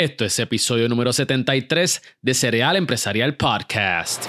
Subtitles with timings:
[0.00, 4.24] Esto es episodio número 73 de Cereal Empresarial Podcast.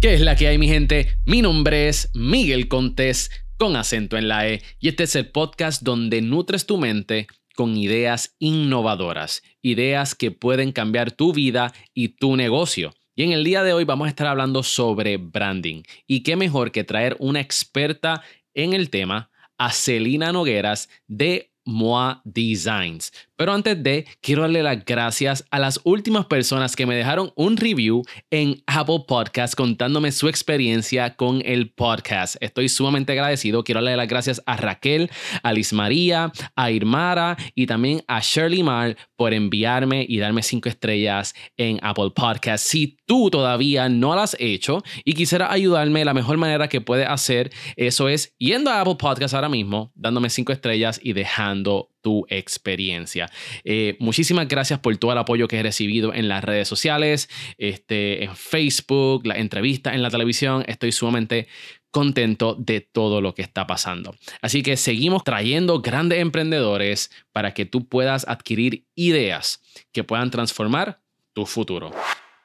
[0.00, 1.16] ¿Qué es la que hay, mi gente?
[1.26, 5.82] Mi nombre es Miguel Contés, con acento en la E, y este es el podcast
[5.82, 12.36] donde nutres tu mente con ideas innovadoras, ideas que pueden cambiar tu vida y tu
[12.36, 12.94] negocio.
[13.16, 15.82] Y en el día de hoy vamos a estar hablando sobre branding.
[16.06, 18.22] Y qué mejor que traer una experta
[18.54, 23.12] en el tema, a Celina Nogueras de Moa Designs.
[23.36, 27.56] Pero antes de, quiero darle las gracias a las últimas personas que me dejaron un
[27.56, 32.36] review en Apple Podcast contándome su experiencia con el podcast.
[32.40, 33.64] Estoy sumamente agradecido.
[33.64, 35.10] Quiero darle las gracias a Raquel,
[35.42, 40.68] a Liz María, a Irmara y también a Shirley Mar por enviarme y darme cinco
[40.68, 42.66] estrellas en Apple Podcast.
[42.66, 47.08] Si tú todavía no las has hecho y quisiera ayudarme, la mejor manera que puedes
[47.08, 52.26] hacer eso es yendo a Apple Podcast ahora mismo, dándome cinco estrellas y dejando tu
[52.28, 53.30] experiencia.
[53.64, 58.24] Eh, muchísimas gracias por todo el apoyo que he recibido en las redes sociales, este,
[58.24, 60.64] en Facebook, la entrevista en la televisión.
[60.66, 61.48] Estoy sumamente
[61.90, 64.16] contento de todo lo que está pasando.
[64.40, 69.60] Así que seguimos trayendo grandes emprendedores para que tú puedas adquirir ideas
[69.92, 71.00] que puedan transformar
[71.34, 71.92] tu futuro.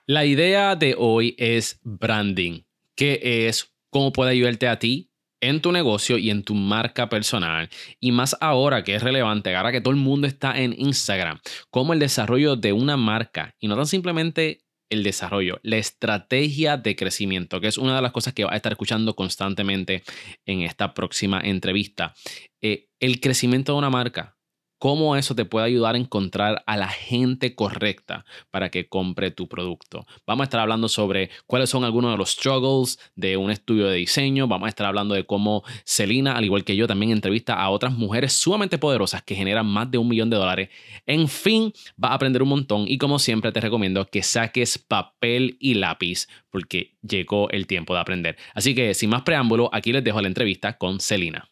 [0.06, 2.62] La idea de hoy es branding.
[2.96, 3.74] ¿Qué es?
[3.90, 5.10] ¿Cómo puede ayudarte a ti
[5.42, 7.70] en tu negocio y en tu marca personal.
[8.00, 11.94] Y más ahora que es relevante, ahora que todo el mundo está en Instagram, como
[11.94, 17.60] el desarrollo de una marca y no tan simplemente el desarrollo, la estrategia de crecimiento,
[17.60, 20.04] que es una de las cosas que va a estar escuchando constantemente
[20.46, 22.14] en esta próxima entrevista.
[22.62, 24.37] Eh, el crecimiento de una marca,
[24.80, 29.48] cómo eso te puede ayudar a encontrar a la gente correcta para que compre tu
[29.48, 30.06] producto.
[30.26, 33.98] Vamos a estar hablando sobre cuáles son algunos de los struggles de un estudio de
[33.98, 34.48] diseño.
[34.48, 37.94] Vamos a estar hablando de cómo Celina, al igual que yo, también entrevista a otras
[37.94, 40.70] mujeres sumamente poderosas que generan más de un millón de dólares.
[41.06, 45.58] En fin, va a aprender un montón y como siempre te recomiendo que saques papel
[45.60, 48.38] y lápiz porque llegó el tiempo de aprender.
[48.54, 51.48] Así que sin más preámbulo, aquí les dejo la entrevista con Celina.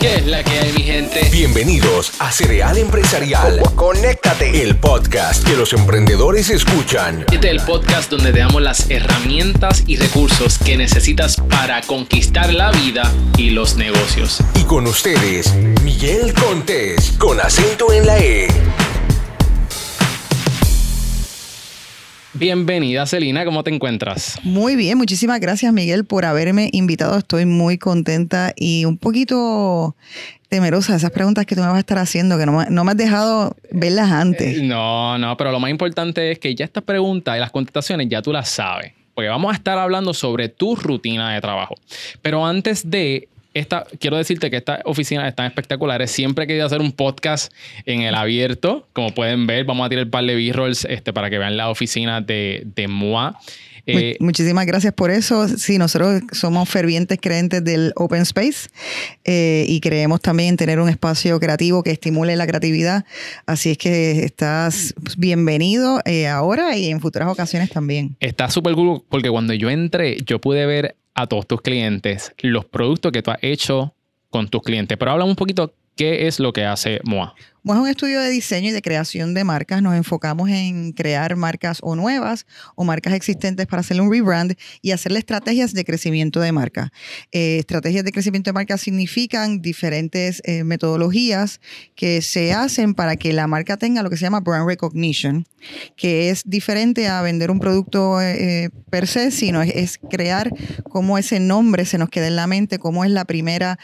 [0.00, 1.20] ¿Qué es la que hay, mi gente?
[1.32, 3.60] Bienvenidos a Cereal Empresarial.
[3.76, 4.62] Conéctate.
[4.62, 7.20] El podcast que los emprendedores escuchan.
[7.30, 12.52] Este es el podcast donde te damos las herramientas y recursos que necesitas para conquistar
[12.52, 14.40] la vida y los negocios.
[14.58, 15.54] Y con ustedes,
[15.84, 18.48] Miguel Contés, con acento en la E.
[22.32, 24.40] Bienvenida, Celina, ¿cómo te encuentras?
[24.42, 27.16] Muy bien, muchísimas gracias Miguel por haberme invitado.
[27.16, 29.94] Estoy muy contenta y un poquito
[30.54, 32.96] temerosa esas preguntas que tú me vas a estar haciendo, que no, no me has
[32.96, 34.58] dejado verlas antes.
[34.58, 38.08] Eh, No, no, pero lo más importante es que ya estas preguntas y las contestaciones
[38.08, 38.92] ya tú las sabes.
[39.14, 41.74] Porque vamos a estar hablando sobre tu rutina de trabajo.
[42.22, 46.12] Pero antes de esta, quiero decirte que estas oficinas están espectaculares.
[46.12, 47.52] Siempre he querido hacer un podcast
[47.84, 48.86] en el abierto.
[48.92, 51.68] Como pueden ver, vamos a tirar un par de b-rolls este, para que vean la
[51.68, 53.36] oficina de MOA.
[53.86, 55.48] Eh, Muchísimas gracias por eso.
[55.48, 58.68] Sí, nosotros somos fervientes creyentes del Open Space
[59.24, 63.04] eh, y creemos también en tener un espacio creativo que estimule la creatividad.
[63.46, 68.16] Así es que estás bienvenido eh, ahora y en futuras ocasiones también.
[68.20, 72.64] Está súper cool porque cuando yo entré, yo pude ver a todos tus clientes los
[72.64, 73.94] productos que tú has hecho
[74.30, 74.96] con tus clientes.
[74.98, 77.34] Pero háblame un poquito qué es lo que hace MOA.
[77.66, 81.78] Es un estudio de diseño y de creación de marcas, nos enfocamos en crear marcas
[81.80, 82.44] o nuevas
[82.74, 86.92] o marcas existentes para hacerle un rebrand y hacerle estrategias de crecimiento de marca.
[87.32, 91.62] Eh, estrategias de crecimiento de marca significan diferentes eh, metodologías
[91.94, 95.46] que se hacen para que la marca tenga lo que se llama brand recognition,
[95.96, 100.50] que es diferente a vender un producto eh, per se, sino es, crear
[100.90, 103.78] cómo ese nombre se nos queda en la mente, cómo es la primera...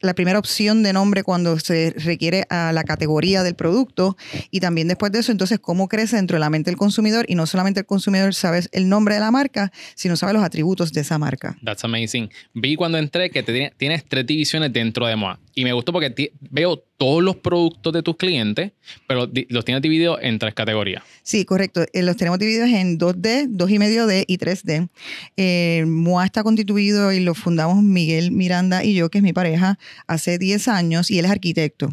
[0.00, 4.16] la primera opción de nombre cuando se requiere a la categoría del producto
[4.50, 7.34] y también después de eso, entonces, cómo crece dentro de la mente del consumidor y
[7.34, 11.00] no solamente el consumidor sabe el nombre de la marca, sino sabe los atributos de
[11.00, 11.56] esa marca.
[11.64, 12.30] That's amazing.
[12.54, 15.38] Vi cuando entré que te tiene- tienes tres divisiones dentro de MOA.
[15.54, 18.72] Y me gustó porque veo todos los productos de tus clientes,
[19.06, 21.02] pero los tienes divididos en tres categorías.
[21.22, 21.84] Sí, correcto.
[21.94, 24.88] Eh, los tenemos divididos en 2D, 2,5D y 3D.
[25.38, 29.78] Eh, MOA está constituido y lo fundamos Miguel Miranda y yo, que es mi pareja,
[30.06, 31.90] hace 10 años y él es arquitecto.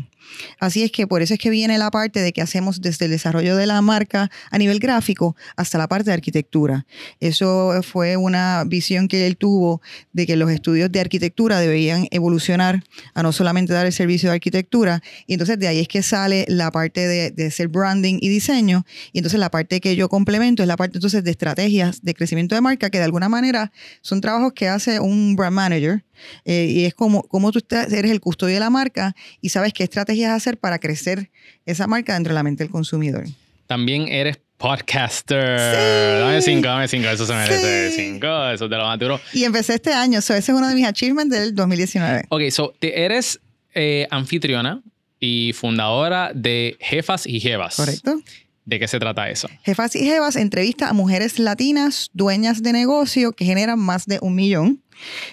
[0.60, 3.12] Así es que por eso es que viene la parte de que hacemos desde el
[3.12, 6.86] desarrollo de la marca a nivel gráfico hasta la parte de arquitectura.
[7.20, 9.82] Eso fue una visión que él tuvo
[10.12, 14.36] de que los estudios de arquitectura debían evolucionar a no solamente dar el servicio de
[14.36, 15.02] arquitectura.
[15.28, 18.86] Y entonces de ahí es que sale la parte de, de ser branding y diseño.
[19.12, 22.56] Y entonces la parte que yo complemento es la parte entonces de estrategias de crecimiento
[22.56, 26.04] de marca que de alguna manera son trabajos que hace un brand manager
[26.46, 29.74] Eh, y es como, como tú estás- eres el custodio de la marca y sabes
[29.74, 31.30] qué estrategias hacer para crecer
[31.66, 33.26] esa marca dentro de la mente del consumidor.
[33.68, 35.60] También eres podcaster.
[35.60, 36.20] Sí.
[36.22, 37.08] Dame cinco, dame cinco.
[37.10, 37.96] Eso se merece Sí.
[37.98, 38.28] cinco.
[38.50, 39.20] Eso es de lo más duro.
[39.34, 42.24] Y empecé este año, so ese es uno de mis achievements del 2019.
[42.30, 43.40] Ok, so te- eres
[43.76, 44.82] eh, anfitriona
[45.20, 47.76] y fundadora de Jefas y Jevas.
[47.76, 48.22] ¿Correcto?
[48.66, 49.50] ¿De qué se trata eso?
[49.64, 54.36] Jefas y Jevas entrevista a mujeres latinas dueñas de negocio que generan más de un
[54.36, 54.82] millón.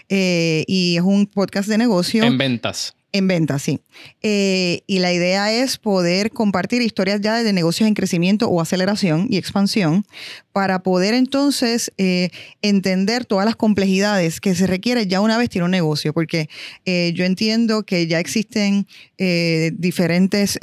[0.09, 2.25] Eh, y es un podcast de negocio.
[2.25, 2.95] En ventas.
[3.13, 3.81] En venta, sí.
[4.23, 9.27] Eh, y la idea es poder compartir historias ya de negocios en crecimiento o aceleración
[9.29, 10.05] y expansión
[10.53, 12.31] para poder entonces eh,
[12.63, 16.49] entender todas las complejidades que se requiere ya una vez tiene un negocio, porque
[16.85, 18.87] eh, yo entiendo que ya existen
[19.77, 20.59] diferentes,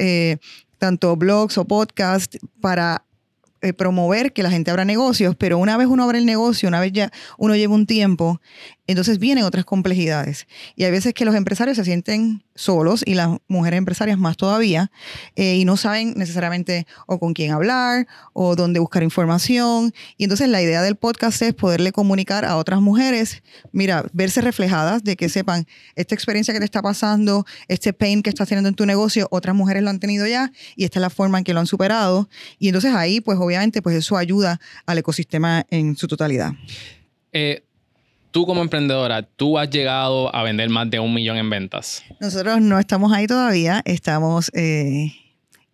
[0.78, 3.04] tanto blogs o podcasts para
[3.60, 6.80] eh, promover que la gente abra negocios, pero una vez uno abre el negocio, una
[6.80, 8.40] vez ya uno lleva un tiempo,
[8.88, 10.46] entonces vienen otras complejidades.
[10.74, 14.90] Y hay veces que los empresarios se sienten solos y las mujeres empresarias más todavía
[15.36, 19.92] eh, y no saben necesariamente o con quién hablar o dónde buscar información.
[20.16, 23.42] Y entonces la idea del podcast es poderle comunicar a otras mujeres,
[23.72, 28.30] mira, verse reflejadas de que sepan esta experiencia que te está pasando, este pain que
[28.30, 31.10] estás teniendo en tu negocio, otras mujeres lo han tenido ya y esta es la
[31.10, 32.30] forma en que lo han superado.
[32.58, 36.52] Y entonces ahí, pues obviamente, pues eso ayuda al ecosistema en su totalidad.
[37.32, 37.67] Eh,
[38.38, 42.04] tú como emprendedora, tú has llegado a vender más de un millón en ventas.
[42.20, 45.10] Nosotros no estamos ahí todavía, estamos eh,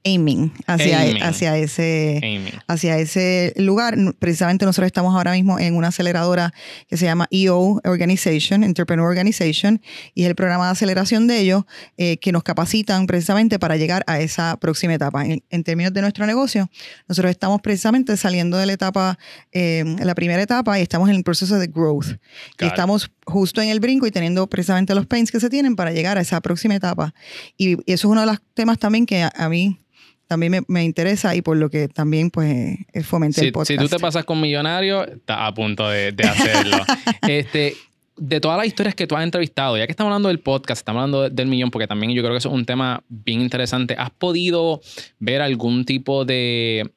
[0.05, 1.23] aiming hacia, Aiming.
[1.23, 2.53] hacia ese Amy.
[2.69, 3.97] hacia ese lugar.
[4.19, 6.53] Precisamente nosotros estamos ahora mismo en una aceleradora
[6.89, 9.81] que se llama EO Organization, Entrepreneur Organization,
[10.15, 11.65] y es el programa de aceleración de ellos
[11.97, 15.25] eh, que nos capacitan precisamente para llegar a esa próxima etapa.
[15.25, 16.71] En, en términos de nuestro negocio,
[17.09, 19.19] nosotros estamos precisamente saliendo de la etapa,
[19.53, 22.19] eh, la primera etapa y estamos en el proceso de growth.
[22.61, 25.93] Y estamos justo en el brinco y teniendo precisamente los pains que se tienen para
[25.93, 27.15] llegar a esa próxima etapa.
[27.57, 29.79] Y, y eso es uno de los temas también que a, a mí
[30.27, 33.71] también me, me interesa y por lo que también pues eh, fomenté Si, el podcast.
[33.71, 36.79] si tú te pasas con millonario, estás a punto de, de hacerlo.
[37.29, 37.75] este,
[38.17, 41.01] de todas las historias que tú has entrevistado, ya que estamos hablando del podcast, estamos
[41.01, 43.97] hablando del millón, porque también yo creo que eso es un tema bien interesante.
[43.99, 44.81] ¿Has podido
[45.19, 46.91] ver algún tipo de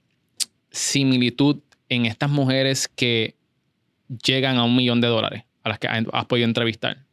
[0.71, 1.57] similitud
[1.89, 3.35] en estas mujeres que
[4.23, 7.06] llegan a un millón de dólares, a las que has podido entrevistar?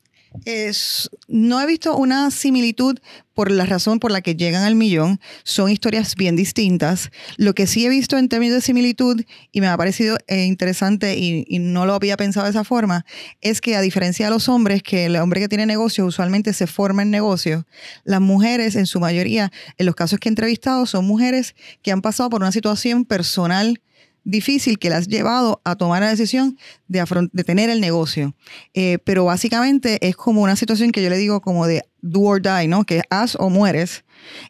[1.28, 2.98] No he visto una similitud
[3.34, 5.20] por la razón por la que llegan al millón.
[5.42, 7.10] Son historias bien distintas.
[7.36, 9.22] Lo que sí he visto en términos de similitud,
[9.52, 13.04] y me ha parecido eh, interesante y, y no lo había pensado de esa forma,
[13.40, 16.66] es que a diferencia de los hombres, que el hombre que tiene negocios usualmente se
[16.66, 17.64] forma en negocios,
[18.04, 22.02] las mujeres en su mayoría, en los casos que he entrevistado, son mujeres que han
[22.02, 23.80] pasado por una situación personal
[24.24, 28.34] difícil que las ha llevado a tomar la decisión de, de tener el negocio.
[28.74, 32.42] Eh, pero básicamente es como una situación que yo le digo como de do or
[32.42, 32.84] die, ¿no?
[32.84, 34.04] Que haz o mueres.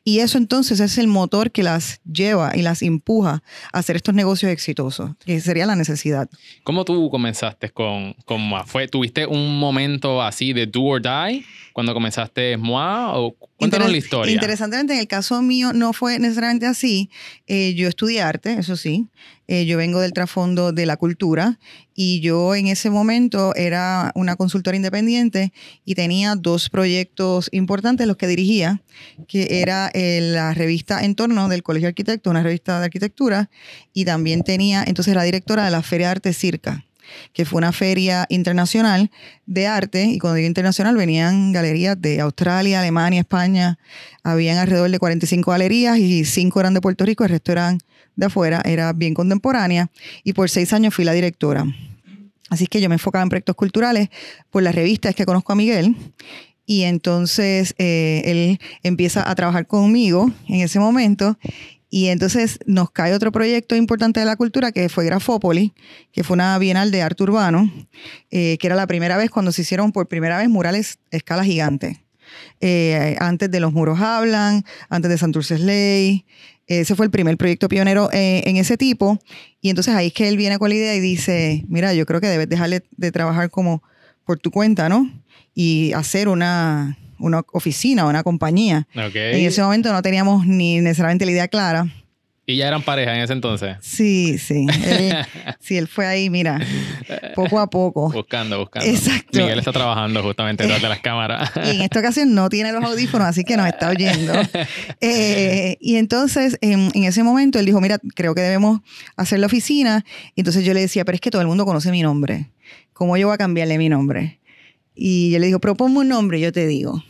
[0.04, 3.42] Y eso entonces es el motor que las lleva y las empuja
[3.72, 6.28] a hacer estos negocios exitosos, que sería la necesidad.
[6.62, 8.66] ¿Cómo tú comenzaste con, con MOA?
[8.66, 13.18] ¿Fue, ¿Tuviste un momento así de do or die cuando comenzaste MOA?
[13.18, 14.32] ¿O cuéntanos Interes- la historia.
[14.34, 17.10] Interesantemente, en el caso mío no fue necesariamente así.
[17.48, 19.08] Eh, yo estudié arte, eso sí.
[19.46, 21.58] Eh, yo vengo del trasfondo de la cultura
[21.94, 25.52] y yo en ese momento era una consultora independiente
[25.84, 28.82] y tenía dos proyectos importantes los que dirigía,
[29.28, 33.50] que era eh, la revista Entorno del Colegio de Arquitectos, una revista de arquitectura,
[33.92, 36.84] y también tenía, entonces, la directora de la Feria Arte Circa
[37.32, 39.10] que fue una feria internacional
[39.46, 43.78] de arte, y cuando digo internacional venían galerías de Australia, Alemania, España,
[44.22, 47.78] habían alrededor de 45 galerías y 5 eran de Puerto Rico, el resto eran
[48.16, 49.90] de afuera, era bien contemporánea,
[50.22, 51.64] y por seis años fui la directora.
[52.50, 54.10] Así que yo me enfocaba en proyectos culturales,
[54.50, 55.96] por la revista es que conozco a Miguel,
[56.66, 61.38] y entonces eh, él empieza a trabajar conmigo en ese momento.
[61.90, 65.70] Y entonces nos cae otro proyecto importante de la cultura que fue Grafópolis,
[66.10, 67.72] que fue una bienal de arte urbano,
[68.32, 71.44] eh, que era la primera vez cuando se hicieron por primera vez murales a escala
[71.44, 72.02] gigante.
[72.60, 76.24] Eh, antes de Los Muros Hablan, antes de Santurce Ley.
[76.66, 79.18] Ese fue el primer proyecto pionero eh, en ese tipo.
[79.60, 82.20] Y entonces ahí es que él viene con la idea y dice, mira, yo creo
[82.20, 83.82] que debes dejarle de trabajar como
[84.24, 85.10] por tu cuenta, ¿no?
[85.54, 88.88] Y hacer una, una oficina, una compañía.
[88.96, 89.14] Ok.
[89.14, 91.86] En ese momento no teníamos ni necesariamente la idea clara.
[92.46, 93.76] ¿Y ya eran pareja en ese entonces?
[93.80, 94.66] Sí, sí.
[94.84, 95.16] Él,
[95.60, 96.60] sí, él fue ahí, mira,
[97.34, 98.10] poco a poco.
[98.10, 98.86] Buscando, buscando.
[98.86, 99.38] Exacto.
[99.38, 101.50] Miguel está trabajando justamente detrás de las cámaras.
[101.64, 104.32] Y en esta ocasión no tiene los audífonos, así que nos está oyendo.
[105.00, 108.80] Eh, y entonces, en, en ese momento, él dijo, mira, creo que debemos
[109.16, 110.04] hacer la oficina.
[110.34, 112.50] Y entonces yo le decía, pero es que todo el mundo conoce mi nombre.
[112.92, 114.40] ¿Cómo yo voy a cambiarle mi nombre?
[114.94, 117.02] Y yo le digo, proponme un nombre, yo te digo.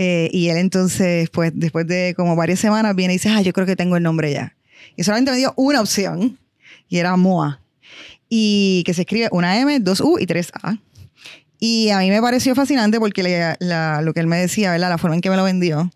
[0.00, 3.52] Eh, y él entonces, pues, después de como varias semanas, viene y dice, ah, yo
[3.52, 4.54] creo que tengo el nombre ya.
[4.96, 6.38] Y solamente me dio una opción,
[6.88, 7.60] y era MOA.
[8.28, 10.76] Y que se escribe una M, dos U y tres A.
[11.58, 14.90] Y a mí me pareció fascinante porque le- la- lo que él me decía, ¿verdad?
[14.90, 15.90] La forma en que me lo vendió,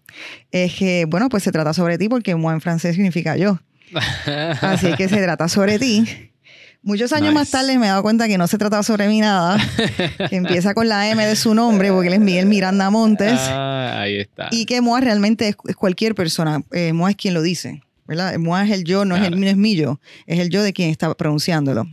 [0.50, 3.60] es que, bueno, pues se trata sobre ti porque moi en francés significa yo.
[4.60, 6.31] Así que se trata sobre ti.
[6.84, 7.34] Muchos años Nice.
[7.34, 9.56] más tarde me he dado cuenta que no se trata sobre mí nada,
[10.28, 14.00] que empieza con la M de su nombre, porque él es Miguel Miranda Montes, Ah,
[14.00, 14.48] ahí está.
[14.50, 16.60] y que Moa realmente es, es cualquier persona.
[16.72, 18.36] Eh, Moa es quien lo dice, ¿verdad?
[18.38, 20.72] Moa es el yo, no, es, el, no es mi yo, es el yo de
[20.72, 21.86] quien está pronunciándolo.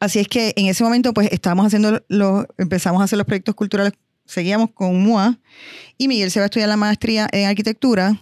[0.00, 3.54] Así es que en ese momento, pues estábamos haciendo los, empezamos a hacer los proyectos
[3.54, 3.92] culturales,
[4.24, 5.38] seguíamos con MUA
[5.96, 8.20] y Miguel se va a estudiar la maestría en arquitectura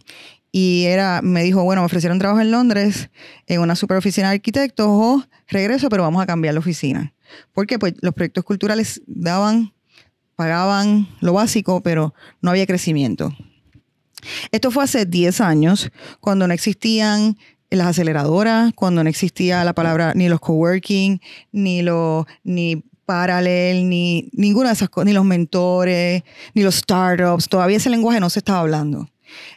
[0.52, 3.10] y era, me dijo, bueno, me ofrecieron trabajo en Londres
[3.46, 7.12] en una super oficina de arquitectos o regreso, pero vamos a cambiar la oficina.
[7.52, 9.74] Porque pues los proyectos culturales daban,
[10.34, 13.34] pagaban lo básico, pero no había crecimiento.
[14.50, 17.36] Esto fue hace 10 años, cuando no existían
[17.70, 21.20] las aceleradoras, cuando no existía la palabra ni los coworking,
[21.52, 26.22] ni los ni paralel, ni ninguna de esas cosas, ni los mentores,
[26.54, 27.48] ni los startups.
[27.48, 29.08] Todavía ese lenguaje no se estaba hablando.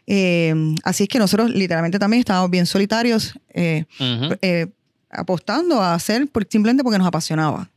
[0.07, 4.35] Eh, así es que nosotros literalmente también estábamos bien solitarios, eh, Ujú.
[4.41, 4.67] eh,
[5.09, 7.69] apostando a hacer por- simplemente porque nos apasionaba.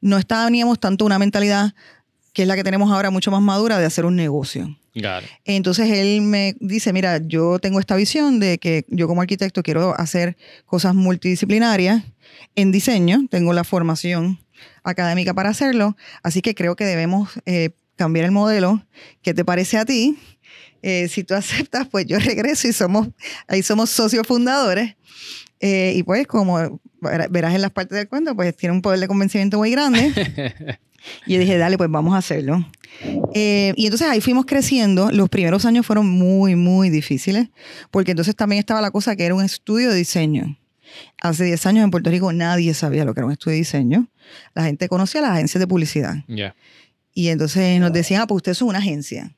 [0.00, 1.74] No estábamos tanto una mentalidad
[2.32, 4.76] que es la que tenemos ahora mucho más madura de hacer un negocio.
[5.44, 9.98] Entonces él me dice, mira, yo tengo esta visión de que yo como arquitecto quiero
[9.98, 10.36] hacer
[10.66, 12.02] cosas multidisciplinarias
[12.56, 14.40] en diseño, tengo la formación
[14.82, 18.82] académica para hacerlo, así que creo que debemos eh, cambiar el modelo.
[19.22, 20.18] ¿Qué te parece a ti?
[20.82, 23.08] Eh, si tú aceptas, pues yo regreso y somos,
[23.46, 24.96] ahí somos socios fundadores.
[25.60, 29.00] Eh, y pues como ver- verás en las partes del cuento, pues tiene un poder
[29.00, 30.78] de convencimiento muy grande.
[31.26, 32.68] Y yo dije, dale, pues vamos a hacerlo.
[33.32, 35.10] Eh, y entonces ahí fuimos creciendo.
[35.12, 37.48] Los primeros años fueron muy, muy difíciles,
[37.92, 40.58] porque entonces también estaba la cosa que era un estudio de diseño.
[41.22, 44.08] Hace 10 años en Puerto Rico nadie sabía lo que era un estudio de diseño.
[44.54, 46.16] La gente conocía las agencias de publicidad.
[46.26, 46.54] Ya.
[47.14, 49.34] Y entonces nos decían, ah, pues ustedes son una agencia.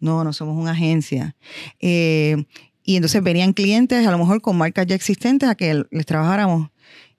[0.00, 1.36] No, no somos una agencia.
[1.80, 2.44] Eh,
[2.82, 6.68] y entonces venían clientes, a lo mejor con marcas ya existentes, a que les trabajáramos.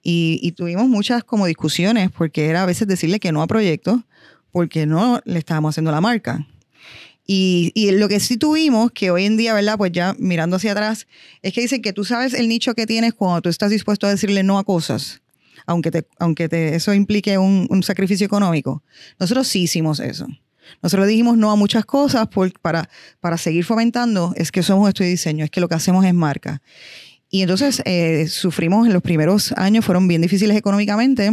[0.03, 4.01] Y, y tuvimos muchas como discusiones, porque era a veces decirle que no a proyectos,
[4.51, 6.47] porque no le estábamos haciendo la marca.
[7.27, 9.77] Y, y lo que sí tuvimos, que hoy en día, ¿verdad?
[9.77, 11.07] Pues ya mirando hacia atrás,
[11.41, 14.11] es que dicen que tú sabes el nicho que tienes cuando tú estás dispuesto a
[14.11, 15.23] decirle no a cosas,
[15.65, 18.83] aunque, te, aunque te, eso implique un, un sacrificio económico.
[19.19, 20.27] Nosotros sí hicimos eso.
[20.81, 25.07] Nosotros dijimos no a muchas cosas por- para, para seguir fomentando, es que somos estudio
[25.07, 26.61] de diseño, es que lo que hacemos es marca.
[27.29, 31.31] Y entonces eh, sufrimos en los primeros años, fueron bien difíciles económicamente.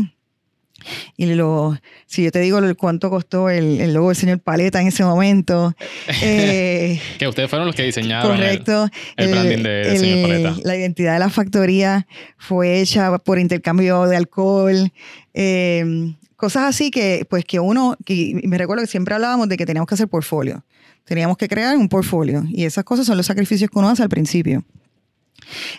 [1.16, 4.80] Y lo, si yo te digo el cuánto costó el, el logo del señor Paleta
[4.80, 5.76] en ese momento,
[6.22, 8.32] eh, Que ustedes fueron los que diseñaron.
[8.32, 8.88] el- correcto.
[9.16, 10.56] el branding de- del señor Paleta.
[10.64, 14.90] La identidad de la factoría fue hecha por intercambio de alcohol.
[15.34, 19.64] eh, cosas así que, pues, que uno, que me recuerdo que siempre hablábamos de que
[19.64, 20.64] teníamos que hacer portfolio.
[21.04, 22.42] Teníamos que crear un portfolio.
[22.50, 24.64] Y esas cosas son los sacrificios que uno hace al principio.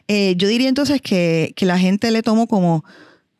[0.08, 2.86] Eh, yo diría entonces que, que la gente le tomó como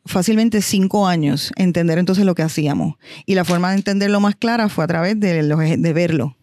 [0.04, 2.96] fácilmente cinco años entender entonces lo que hacíamos.
[3.24, 6.36] Y la forma de entenderlo más clara fue a través de, los ej- de verlo.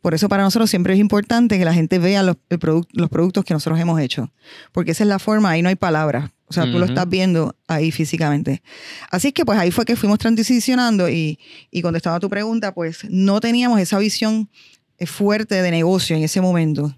[0.00, 3.08] Por eso para nosotros siempre es importante que la gente vea los, el produc- los
[3.08, 4.30] productos que nosotros hemos hecho.
[4.70, 6.30] Porque esa es la forma, ahí no hay palabras.
[6.58, 8.62] O sea, tú lo estás viendo ahí físicamente.
[9.10, 11.38] Así es que pues ahí fue que fuimos transicionando y,
[11.70, 14.50] y contestando a tu pregunta, pues no teníamos esa visión
[14.98, 16.94] eh, fuerte de negocio en ese momento.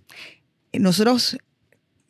[0.73, 1.39] Nosotros,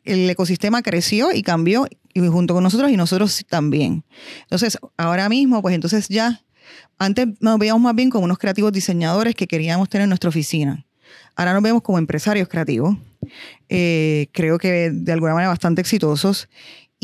[0.03, 4.03] el ecosistema creció y cambió y junto con nosotros y nosotros también.
[4.41, 6.41] Entonces, ahora mismo, pues entonces ya,
[6.97, 10.85] antes nos veíamos más bien como unos creativos diseñadores que queríamos tener en nuestra oficina.
[11.35, 12.97] Ahora nos vemos como empresarios creativos.
[13.69, 16.47] Eh, creo que de alguna manera bastante exitosos.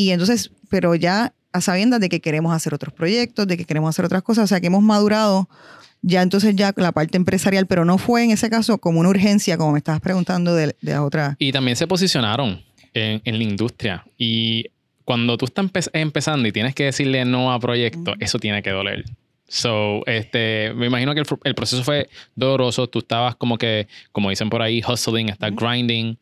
[0.01, 3.89] Y entonces, pero ya a sabiendas de que queremos hacer otros proyectos, de que queremos
[3.89, 5.50] hacer otras cosas, o sea que hemos madurado
[6.01, 9.58] ya entonces ya la parte empresarial, pero no fue en ese caso como una urgencia,
[9.58, 11.36] como me estabas preguntando de, de la otra.
[11.38, 14.03] Y también se posicionaron en, en la industria.
[14.17, 14.65] Y
[15.05, 18.72] cuando tú estás empe- empezando y tienes que decirle no a proyectos, eso tiene que
[18.72, 19.05] doler.
[19.48, 22.88] So, este, me imagino que el, el proceso fue doloroso.
[22.88, 26.17] Tú estabas como que, como dicen por ahí, hustling, estás grinding,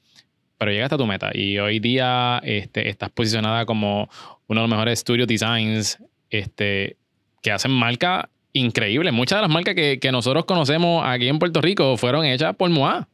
[0.60, 1.32] pero llegaste a tu meta.
[1.34, 4.10] Y hoy día este, estás posicionada como
[4.48, 5.98] uno de los mejores studio designs
[6.30, 6.98] este,
[7.42, 9.13] que hacen marcas increíbles.
[9.13, 12.70] Muchas de las marcas que, que nosotros conocemos aquí en Puerto Rico fueron hechas por
[12.70, 13.08] Moa.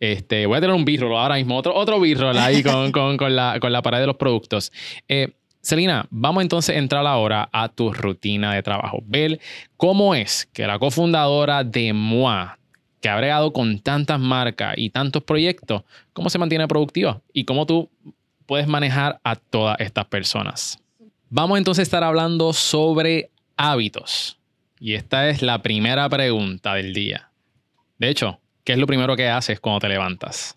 [0.00, 3.36] Este, voy a tener un b ahora mismo, otro, otro b ahí con, con, con
[3.36, 4.72] la, con la pared de los productos.
[5.08, 5.28] Eh,
[5.60, 9.02] Celina, vamos entonces a entrar ahora a tu rutina de trabajo.
[9.06, 9.38] Ver
[9.76, 12.57] cómo es que la cofundadora de MOA,
[13.00, 17.66] que ha bregado con tantas marcas y tantos proyectos, cómo se mantiene productiva y cómo
[17.66, 17.90] tú
[18.46, 20.78] puedes manejar a todas estas personas.
[21.30, 24.38] Vamos entonces a estar hablando sobre hábitos.
[24.80, 27.30] Y esta es la primera pregunta del día.
[27.98, 30.56] De hecho, ¿qué es lo primero que haces cuando te levantas?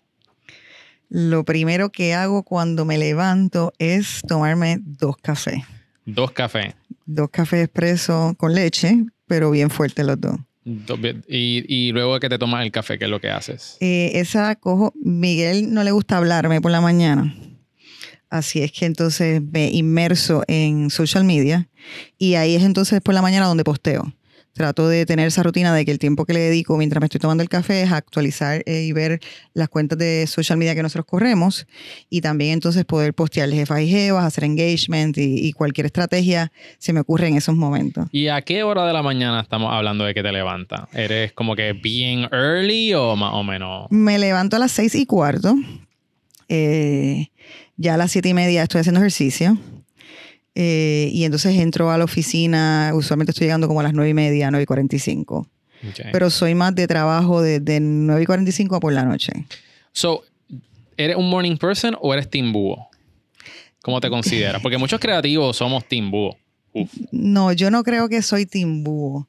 [1.08, 5.62] Lo primero que hago cuando me levanto es tomarme dos cafés.
[6.06, 6.74] Dos cafés.
[7.04, 10.36] Dos cafés expreso con leche, pero bien fuertes los dos.
[10.64, 13.76] Y, luego de que te tomas el café, ¿qué es lo que haces?
[13.80, 17.34] Eh, esa cojo, Miguel no le gusta hablarme por la mañana.
[18.30, 21.68] Así es que entonces me inmerso en social media
[22.16, 24.14] y ahí es entonces por la mañana donde posteo.
[24.54, 27.20] Trato de tener esa rutina de que el tiempo que le dedico mientras me estoy
[27.20, 29.20] tomando el café es actualizar eh, y ver
[29.54, 31.66] las cuentas de social media que nosotros corremos
[32.10, 36.92] y también entonces poder postearles jefas y jevas, hacer engagement y, y, cualquier estrategia se
[36.92, 38.08] me ocurre en esos momentos.
[38.12, 40.82] ¿Y a qué hora de la mañana estamos hablando de que te levantas?
[40.92, 43.86] ¿Eres como que bien early o más o menos?
[43.90, 45.54] Me levanto a las seis y cuarto.
[46.48, 47.28] Eh,
[47.76, 49.56] ya a las siete y media estoy haciendo ejercicio.
[50.54, 54.14] Eh, y entonces entro a la oficina, usualmente estoy llegando como a las nueve y
[54.14, 55.48] media, nueve y cuarenta y cinco.
[56.12, 59.32] Pero soy más de trabajo de, de 9 y 45 a por la noche.
[59.92, 60.22] So,
[60.96, 62.88] ¿eres un morning person o eres team búho?
[63.82, 64.62] ¿Cómo te consideras?
[64.62, 66.36] Porque muchos creativos somos team búho.
[67.10, 69.28] No, yo no creo que soy team búho.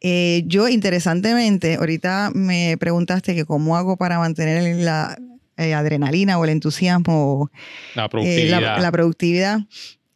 [0.00, 5.18] Eh, yo, interesantemente, ahorita me preguntaste que cómo hago para mantener la
[5.58, 7.50] eh, adrenalina o el entusiasmo.
[7.94, 8.60] La productividad.
[8.60, 9.60] la, la, productividad.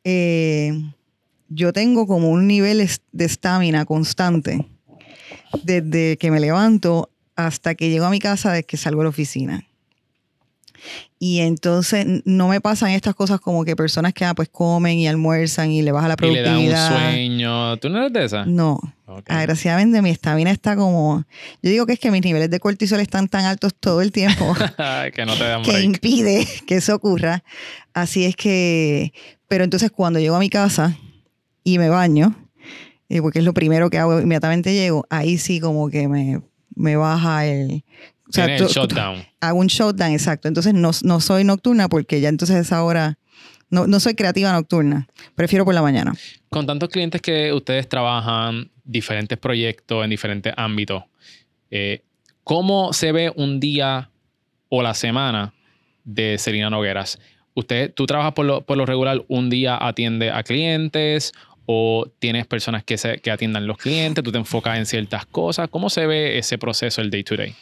[0.05, 0.73] Eh,
[1.49, 4.67] yo tengo como un nivel de estamina constante
[5.63, 9.11] desde que me levanto hasta que llego a mi casa, desde que salgo de la
[9.11, 9.67] oficina.
[11.19, 15.09] Y entonces no me pasan estas cosas como que personas que ah, pues comen y
[15.09, 16.59] almuerzan y le baja la productividad.
[16.59, 17.77] Y le da un sueño.
[17.79, 18.45] ¿Tú no eres de esa?
[18.45, 18.79] No.
[19.07, 19.37] Okay.
[19.37, 21.25] Desgraciadamente mi estamina está como...
[21.63, 24.55] Yo digo que es que mis niveles de cortisol están tan altos todo el tiempo
[25.15, 27.43] que no te dan que impide que eso ocurra.
[27.93, 29.13] Así es que...
[29.49, 30.97] Pero entonces cuando llego a mi casa
[31.63, 32.35] y me baño,
[33.09, 36.43] eh, porque es lo primero que hago, inmediatamente llego, ahí sí como que me,
[36.75, 37.85] me baja el...
[38.35, 39.25] Sea, el shutdown.
[39.41, 40.49] Hago un shutdown, exacto.
[40.49, 43.19] Entonces no, no soy nocturna porque ya entonces a esa hora...
[43.71, 46.13] No, no soy creativa nocturna, prefiero por la mañana.
[46.49, 51.05] Con tantos clientes que ustedes trabajan, diferentes proyectos en diferentes ámbitos,
[51.71, 52.03] eh,
[52.45, 54.11] ¿cómo se ve un día
[54.69, 55.55] o la semana
[56.05, 57.19] de Selina Nogueras?
[57.55, 61.33] Usted, ¿Tú trabajas por lo, por lo regular un día atiende a clientes
[61.67, 65.69] o tienes personas que, se, que atiendan los clientes, tú te enfocas en ciertas cosas.
[65.71, 67.55] ¿Cómo se ve ese proceso, el day to day?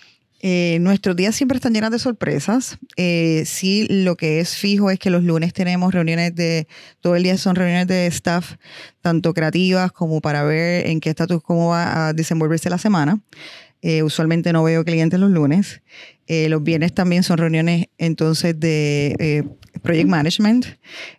[0.44, 2.76] Eh, nuestros días siempre están llenos de sorpresas.
[2.96, 6.66] Eh, sí, lo que es fijo es que los lunes tenemos reuniones de,
[7.00, 8.56] todo el día son reuniones de staff,
[9.00, 13.20] tanto creativas como para ver en qué estatus, cómo va a desenvolverse la semana.
[13.84, 15.82] Eh, usualmente no veo clientes los lunes.
[16.28, 19.42] Eh, los viernes también son reuniones entonces de eh,
[19.82, 20.66] project management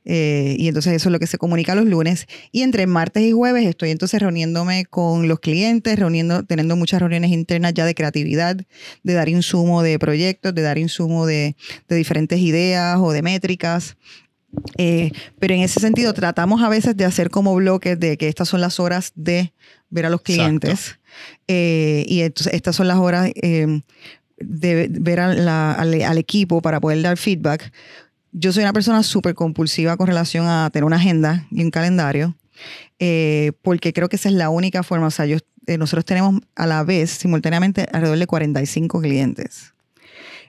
[0.06, 2.26] y entonces eso es lo que se comunica los lunes.
[2.54, 7.32] Y entre martes y jueves estoy entonces reuniéndome con los clientes, reuniendo, teniendo muchas reuniones
[7.32, 8.56] internas ya de creatividad,
[9.04, 11.58] de dar insumo de proyectos, de dar insumo de,
[11.90, 13.98] de diferentes ideas o de métricas.
[14.78, 18.62] Pero en ese sentido tratamos a veces de hacer como bloques de que estas son
[18.62, 19.52] las horas de
[19.94, 20.98] ver a los clientes
[21.48, 23.82] eh, y entonces estas son las horas eh,
[24.38, 27.72] de ver a la, al, al, equipo para poder dar feedback.
[28.32, 32.36] Yo soy una persona súper compulsiva con relación a tener una agenda y un calendario,
[32.98, 35.08] eh, porque creo que esa es la única forma.
[35.08, 35.38] O sea, yo,
[35.78, 39.73] nosotros tenemos a la vez, simultáneamente, alrededor de 45 clientes.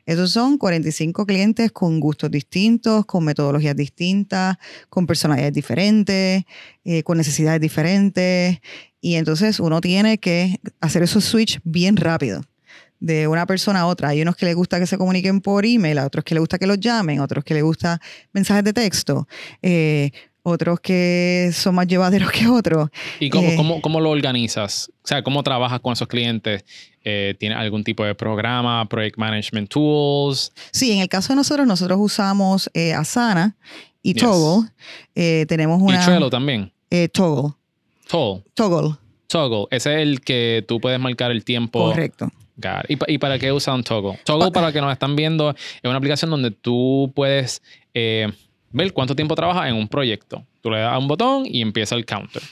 [0.07, 4.57] Esos son 45 clientes con gustos distintos, con metodologías distintas,
[4.91, 6.45] con personalidades diferentes,
[6.85, 8.59] eh, con necesidades diferentes.
[9.01, 12.43] Y entonces uno tiene que hacer esos switch bien rápido
[13.01, 14.09] de una persona a otra.
[14.09, 16.59] Hay unos que les gusta que se comuniquen por email, a otros que les gusta
[16.59, 18.01] que los llamen, otros que les gusta
[18.33, 19.29] mensajes de texto.
[19.61, 20.11] Eh,
[20.45, 22.91] otros que son más llevaderos que otros.
[23.19, 24.91] ¿Y cómo, eh, cómo, cómo, lo organizas?
[25.03, 26.65] O sea, ¿cómo trabajas con esos clientes?
[27.03, 30.53] Eh, ¿Tienes algún tipo de programa, project management tools?
[30.71, 33.57] Sí, en el caso de nosotros, nosotros usamos eh, Asana
[34.03, 34.23] y yes.
[34.23, 34.69] Toggle.
[35.15, 36.01] Eh, tenemos una...
[36.01, 36.71] ¿Y Trello también?
[37.13, 37.55] Toggle.
[38.07, 38.45] Toggle.
[38.55, 38.97] Toggle.
[39.27, 39.67] Toggle.
[39.71, 41.87] Ese es el que tú puedes marcar el tiempo.
[41.87, 42.31] Correcto.
[42.89, 44.21] ¿Y, ¿Y, para qué usan Toggle?
[44.25, 47.63] Toggle, para que nos están viendo, es una aplicación donde tú puedes
[48.75, 50.45] ver cuánto tiempo trabajas en un proyecto.
[50.61, 52.43] Tú le das a un botón y empieza el counter.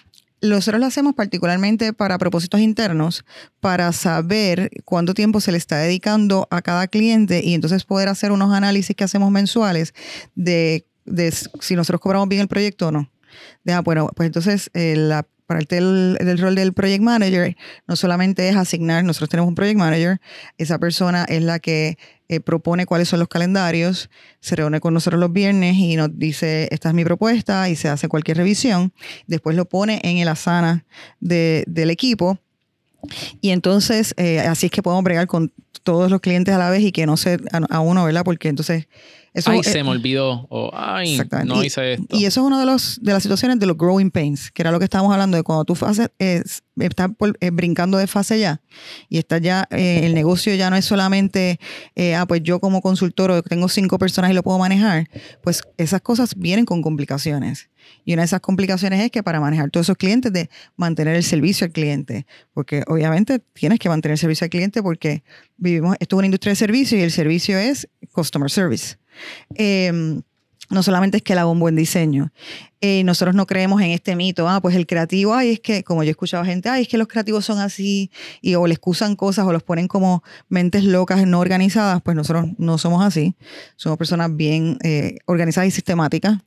[0.40, 3.24] Nosotros lo hacemos particularmente para propósitos internos,
[3.60, 8.32] para saber cuánto tiempo se le está dedicando a cada cliente y entonces poder hacer
[8.32, 9.94] unos análisis que hacemos mensuales
[10.34, 13.10] de de si nosotros cobramos bien el proyecto o no.
[13.64, 18.48] De, ah, bueno, pues entonces eh, la parte del, rol del project manager no solamente
[18.48, 20.20] es asignar, nosotros tenemos un project manager,
[20.58, 24.08] esa persona es la que eh, propone cuáles son los calendarios,
[24.40, 27.88] se reúne con nosotros los viernes y nos dice, esta es mi propuesta y se
[27.88, 28.92] hace cualquier revisión,
[29.26, 30.84] después lo pone en el asana
[31.20, 32.38] de, del equipo
[33.40, 35.52] y entonces eh, así es que podemos bregar con
[35.82, 38.22] todos los clientes a la vez y que no se a, uno, ¿verdad?
[38.24, 38.86] Porque entonces
[39.34, 40.46] eso, ay, se me olvidó.
[40.50, 42.16] O, ay, no hice esto.
[42.16, 44.70] Y eso es una de, los, de las situaciones de los growing pains, que era
[44.70, 48.60] lo que estábamos hablando de cuando tú haces, estás eh, brincando de fase ya
[49.08, 51.58] y está ya, eh, el negocio ya no es solamente,
[51.94, 55.08] eh, ah, pues yo como consultor o tengo cinco personas y lo puedo manejar,
[55.42, 57.70] pues esas cosas vienen con complicaciones.
[58.04, 61.24] Y una de esas complicaciones es que para manejar todos esos clientes, de mantener el
[61.24, 65.24] servicio al cliente, porque obviamente tienes que mantener el servicio al cliente porque
[65.56, 68.96] vivimos, esto es una industria de servicio y el servicio es customer service.
[69.54, 70.22] Em,
[70.72, 72.32] no solamente es que él haga un buen diseño.
[72.80, 76.02] Eh, nosotros no creemos en este mito, ah, pues el creativo, ay, es que, como
[76.02, 79.14] yo he escuchado gente, ay, es que los creativos son así, y o le excusan
[79.14, 83.36] cosas o los ponen como mentes locas, no organizadas, pues nosotros no somos así.
[83.76, 86.38] Somos personas bien eh, organizadas y sistemáticas.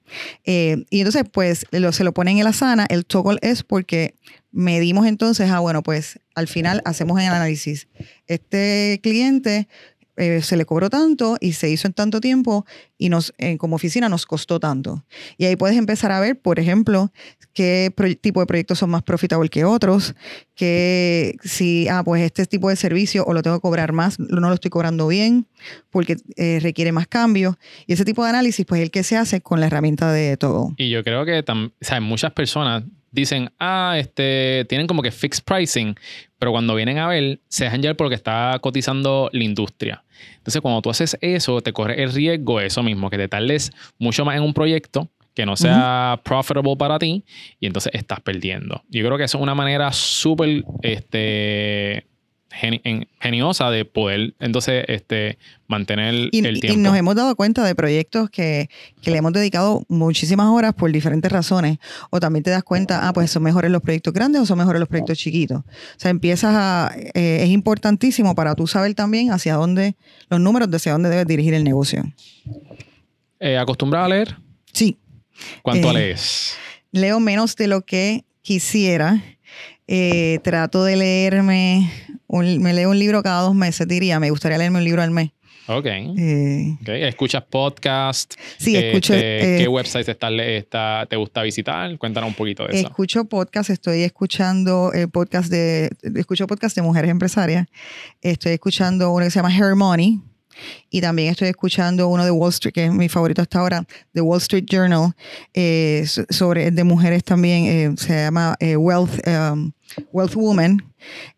[0.43, 2.85] Eh, y entonces, pues, se lo ponen en la sana.
[2.89, 4.15] El toggle es porque
[4.51, 7.87] medimos entonces, ah, bueno, pues al final hacemos el análisis.
[8.27, 9.67] Este cliente
[10.17, 12.65] eh, se le cobró tanto y se hizo en tanto tiempo
[12.97, 15.03] y nos, eh, como oficina nos costó tanto.
[15.37, 17.11] Y ahí puedes empezar a ver, por ejemplo,
[17.53, 20.15] qué tipo de proyectos son más profitables que otros,
[20.55, 24.47] que si, ah, pues este tipo de servicio o lo tengo que cobrar más, no
[24.47, 25.47] lo estoy cobrando bien
[25.89, 27.55] porque eh, requiere más cambios.
[27.87, 30.73] Y ese tipo de análisis, pues el que se hace con la herramienta de todo.
[30.77, 32.83] Y yo creo que o muchas personas
[33.15, 35.95] dicen, ah, este, tienen como que fixed pricing,
[36.37, 40.03] pero cuando vienen a ver, se dejan llevar por lo que está cotizando la industria.
[40.37, 43.71] Entonces, cuando tú haces eso, te corre el riesgo de eso mismo, que te tardes
[43.97, 47.25] mucho más en un proyecto que no sea profitable para ti
[47.59, 48.83] y entonces estás perdiendo.
[48.89, 52.07] Yo creo que eso es una manera súper este,
[53.19, 55.37] geniosa de poder entonces este,
[55.67, 56.67] mantener el tiempo.
[56.67, 58.69] Y nos hemos dado cuenta de proyectos que,
[59.03, 61.79] le hemos dedicado muchísimas horas por diferentes razones.
[62.09, 64.79] O también te das cuenta, ah, pues son mejores los proyectos grandes o son mejores
[64.79, 65.59] los proyectos chiquitos.
[65.59, 65.63] O
[65.97, 66.95] sea, empiezas a...
[67.13, 69.95] Eh, es importantísimo para tú saber también hacia dónde,
[70.29, 72.03] los números de hacia dónde debes dirigir el negocio.
[73.39, 74.37] Eh, ¿Acostumbrada a leer?
[74.71, 74.97] Sí.
[75.61, 76.55] ¿Cuánto eh, lees?
[76.91, 79.21] Leo menos de lo que quisiera.
[80.43, 81.91] trato de leerme
[82.43, 84.19] me leo un libro cada dos meses, diría.
[84.19, 85.31] Me gustaría leerme un libro al mes.
[85.67, 85.85] Ok.
[85.87, 87.03] Eh, okay.
[87.03, 88.35] ¿Escuchas podcast?
[88.57, 89.13] Sí, escucho.
[89.13, 91.97] ¿Qué eh, websites está, te gusta visitar?
[91.97, 92.87] Cuéntanos un poquito de eso.
[92.87, 95.89] Escucho podcast, estoy escuchando el podcast de.
[96.15, 97.65] Escucho podcast de mujeres empresarias.
[98.21, 100.21] Estoy escuchando uno que se llama Hair Money.
[100.89, 104.21] Y también estoy escuchando uno de Wall Street, que es mi favorito hasta ahora, The
[104.21, 105.11] Wall Street Journal,
[105.53, 109.73] eh, sobre de mujeres también, se llama Wealth, um,
[110.11, 110.83] Wealth Woman.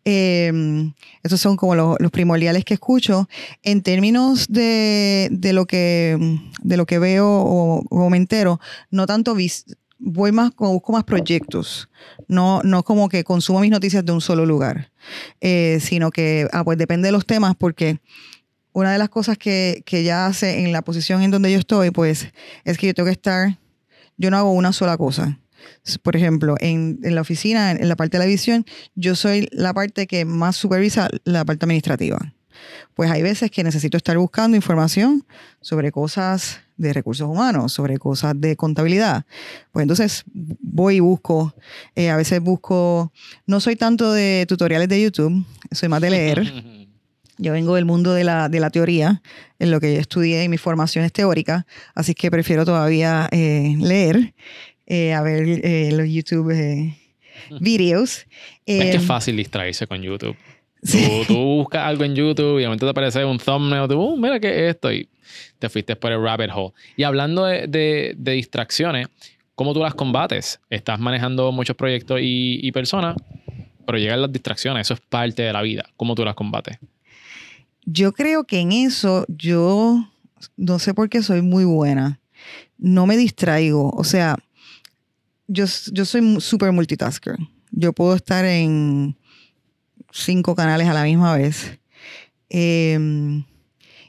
[0.04, 3.28] Eh, esos son como los, primordiales que escucho.
[3.62, 9.34] En términos de, lo, que, de lo que veo o, me entero, no tanto
[9.98, 11.88] voy más, busco más proyectos.
[12.26, 14.90] No, no como que consumo mis noticias de un solo lugar,
[15.40, 18.00] eh, sino que, ah, pues depende de los temas, porque
[18.72, 21.90] una de las cosas que, que ya hace en la posición en donde yo estoy,
[21.90, 22.28] pues,
[22.64, 23.58] es que yo tengo que estar,
[24.16, 25.38] yo no hago una sola cosa
[26.02, 30.06] por ejemplo, en, la oficina, en, la parte de la visión, yo soy la parte
[30.06, 32.34] que más supervisa la parte administrativa.
[32.94, 35.24] Pues hay veces que necesito estar buscando información
[35.60, 39.24] sobre cosas de recursos humanos, sobre cosas de contabilidad.
[39.72, 41.54] Pues entonces voy y busco,
[41.94, 43.12] eh, a veces busco,
[43.46, 46.42] no soy tanto de tutoriales de YouTube, soy más de leer.
[47.40, 49.22] Yo vengo del mundo de la, de la teoría,
[49.60, 54.34] en lo que estudié y mi formación es teórica, así que prefiero todavía eh, leer.
[54.90, 56.96] Eh, a ver eh, los YouTube eh,
[57.60, 58.26] videos.
[58.64, 60.34] es que es fácil distraerse con YouTube.
[61.26, 64.40] Tú, buscas algo en YouTube y de momento te aparece un thumbnail, tú, uh, mira
[64.40, 65.08] qué es esto, y
[65.58, 66.72] te fuiste por el rabbit hole.
[66.96, 69.08] Y hablando de, distracciones,
[69.56, 70.60] ¿cómo tú las combates?
[70.70, 73.16] Estás manejando muchos proyectos y, y personas,
[73.84, 75.84] pero llegan las distracciones, eso es parte de la vida.
[75.96, 76.78] ¿Cómo tú las combates?
[77.84, 80.08] Yo creo que en eso yo
[80.56, 82.20] no sé por qué soy muy buena.
[82.78, 83.90] No me distraigo.
[83.90, 84.36] O sea,
[85.48, 87.36] yo, soy súper multitasker.
[87.70, 89.16] Yo puedo estar en
[90.12, 91.78] cinco canales a la misma vez.
[92.50, 93.44] Em,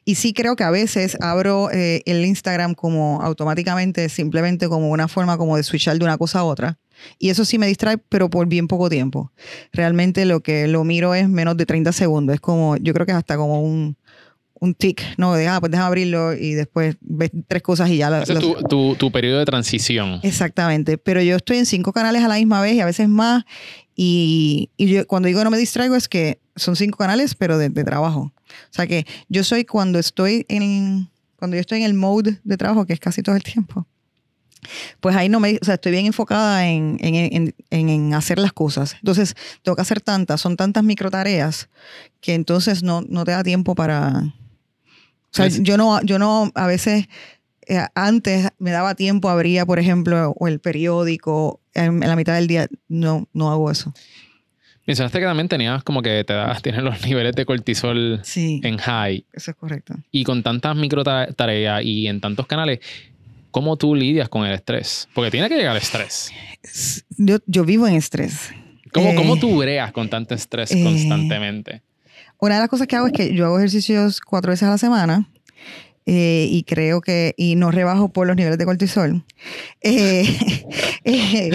[0.06, 5.08] y sí creo que a veces abro eh, el Instagram como automáticamente, simplemente como una
[5.08, 6.78] forma como de switchar de una cosa a otra.
[7.18, 9.32] Y eso sí me distrae, pero por bien poco tiempo.
[9.72, 12.34] Realmente lo que lo miro es menos de 30 segundos.
[12.34, 13.98] Es como, yo creo que es hasta como un,
[14.60, 15.34] un tic, ¿no?
[15.34, 18.40] De, ah, pues déjame abrirlo y después ves tres cosas y ya la, Ese es
[18.40, 20.20] tu, tu- tu periodo de transición.
[20.24, 23.44] Exactamente, pero yo estoy en cinco canales a la misma vez y a veces más.
[23.96, 27.70] Y, y yo cuando digo no me distraigo es que son cinco canales, pero de,
[27.70, 28.32] de trabajo.
[28.48, 32.58] O sea que yo soy cuando estoy en cuando yo estoy en el mode de
[32.58, 33.88] trabajo, que es casi todo el tiempo,
[35.00, 38.40] pues ahí no me, o sea, estoy bien enfocada en, en, en- en- en hacer
[38.40, 38.96] las cosas.
[38.96, 41.70] Entonces, tengo que hacer tantas, son tantas micro tareas
[42.20, 44.34] que entonces no, no te da tiempo para.
[45.32, 47.08] O sea, yo no, yo no, a veces
[47.68, 52.34] eh, antes me daba tiempo, abría, por ejemplo, o el periódico en, en la mitad
[52.36, 52.68] del día.
[52.88, 53.94] No, no hago eso.
[54.88, 58.78] Mencionaste que también tenías como que te das, tienes los niveles de cortisol Sí, en
[58.80, 59.94] high eso es correcto.
[60.12, 62.80] y con tantas micro ta- tareas y en tantos canales,
[63.52, 65.08] ¿cómo tú lidias con el estrés?
[65.14, 66.32] Porque tiene que llegar el estrés.
[67.18, 68.50] Yo, yo vivo en estrés.
[68.92, 71.84] ¿Cómo, Eh, cómo tú breas con tanto estrés eh, constantemente?
[72.40, 74.78] Una de las cosas que hago es que yo hago ejercicios cuatro veces a la
[74.78, 75.30] semana
[76.06, 79.24] eh, y creo que, y no rebajo por los niveles de cortisol.
[79.82, 80.26] Eh,
[81.04, 81.52] eh,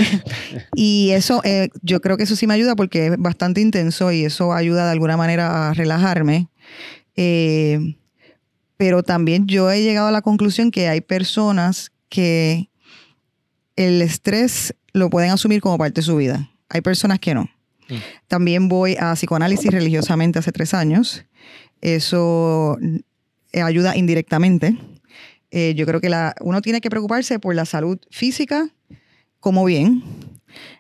[0.76, 4.24] y eso, eh, yo creo que eso sí me ayuda porque es bastante intenso y
[4.24, 6.48] eso ayuda de alguna manera a relajarme.
[7.16, 7.96] Eh,
[8.76, 12.70] pero también yo he llegado a la conclusión que hay personas que
[13.76, 16.50] el estrés lo pueden asumir como parte de su vida.
[16.68, 17.48] Hay personas que no.
[17.88, 17.94] Mm.
[18.28, 21.24] También voy a psicoanálisis religiosamente hace tres años.
[21.80, 22.78] Eso
[23.52, 24.76] eh, ayuda indirectamente.
[25.50, 28.68] Eh, yo creo que la, uno tiene que preocuparse por la salud física,
[29.38, 30.02] como bien,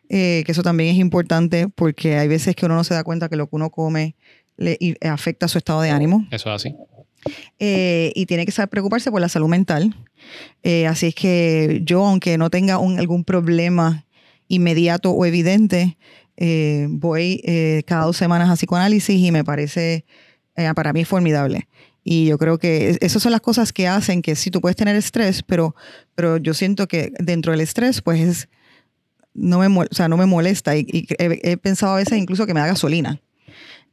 [0.08, 3.28] eh, que eso también es importante porque hay veces que uno no se da cuenta
[3.28, 4.16] que lo que uno come
[4.56, 6.26] le y- afecta su estado de ánimo.
[6.30, 6.74] Eso es así.
[7.58, 9.94] Eh, y tiene que saber preocuparse por la salud mental.
[10.88, 14.06] Así es que yo, aunque no tenga un- algún problema
[14.48, 15.96] inmediato o evidente,
[16.36, 20.04] eh, voy eh, cada dos semanas a psicoanálisis y me parece,
[20.56, 21.68] eh, para mí es formidable.
[22.02, 24.76] Y yo creo que es- esas son las cosas que hacen que sí, tú puedes
[24.76, 25.74] tener estrés, pero,
[26.14, 28.48] pero yo siento que dentro del estrés, pues es,
[29.32, 30.76] no me, o sea, no me molesta.
[30.76, 33.20] Y, he, he pensado a veces incluso que me da gasolina.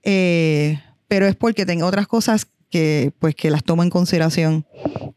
[0.04, 4.66] Pero es porque tengo otras cosas que pues que las tomo en consideración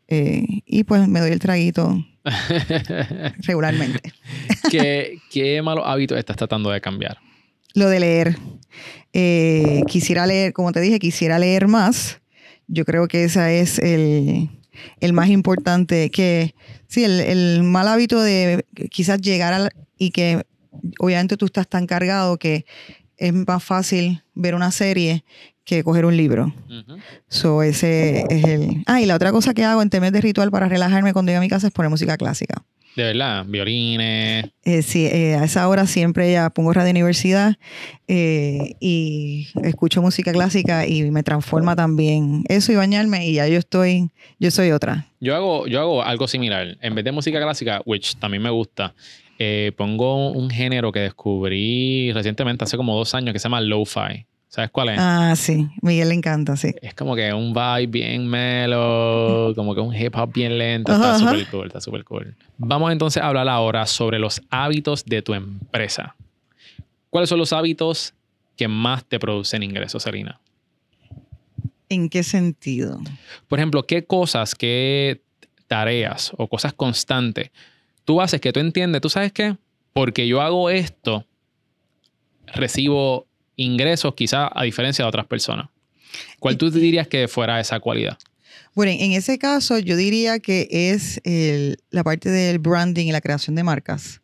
[0.09, 2.05] y pues me doy el traguito
[3.39, 4.13] regularmente.
[4.71, 7.19] ¿Qué, ¿Qué malos hábitos estás tratando de cambiar?
[7.75, 8.39] Lo de leer.
[9.13, 12.21] Eh, quisiera leer, como te dije, quisiera leer más.
[12.67, 14.51] Yo creo que ese es el,
[15.01, 16.11] el más importante.
[16.11, 16.55] Que
[16.89, 20.45] sí, el, el mal hábito de quizás llegar al, y que
[20.99, 22.65] obviamente tú estás tan cargado que
[23.17, 25.25] es más fácil ver una serie
[25.65, 26.55] que coger un libro.
[26.69, 26.99] Ujú.
[27.29, 28.83] So, ese es el.
[28.87, 31.39] Ah, y la otra cosa que hago en temas de ritual para relajarme cuando llego
[31.39, 32.65] a mi casa es poner música clásica.
[32.97, 34.47] De verdad, violines.
[34.65, 37.57] Eh, sí, eh, a esa hora siempre ya pongo radio universidad
[38.07, 43.59] eh, y escucho música clásica y me transforma también eso y bañarme y ya yo
[43.59, 45.09] estoy, yo soy otra.
[45.19, 46.77] Yo hago, yo hago algo similar.
[46.81, 48.95] En vez de música clásica, which también me gusta,
[49.41, 54.27] eh, pongo un género que descubrí recientemente, hace como dos años, que se llama lo-fi.
[54.55, 55.01] ¿Sabes cuál es?
[55.01, 56.73] Ah, sí, Miguel le encanta, sí.
[56.81, 60.93] Es como que un vibe bien mellow, como que un hip hop bien lento.
[60.93, 62.37] Ajá, está súper cool, está súper cool.
[62.57, 66.15] Vamos entonces a hablar ahora sobre los hábitos de tu empresa.
[67.11, 68.15] ¿Cuáles son los hábitos
[68.57, 70.39] que más te producen ingresos, Selina?
[71.89, 73.01] ¿En qué sentido?
[73.49, 75.21] Por ejemplo, ¿qué cosas, qué
[75.67, 77.51] tareas o cosas constantes
[78.05, 79.01] tú haces que tú entiendes?
[79.01, 79.57] ¿Tú sabes qué?
[79.93, 81.25] Porque yo hago esto,
[82.47, 85.69] recibo ingresos quizás a diferencia de otras personas.
[86.39, 88.19] ¿Cuál tú dirías que fuera esa cualidad?
[88.75, 93.21] Bueno, en ese caso yo diría que es el- la parte del branding y la
[93.21, 94.21] creación de marcas.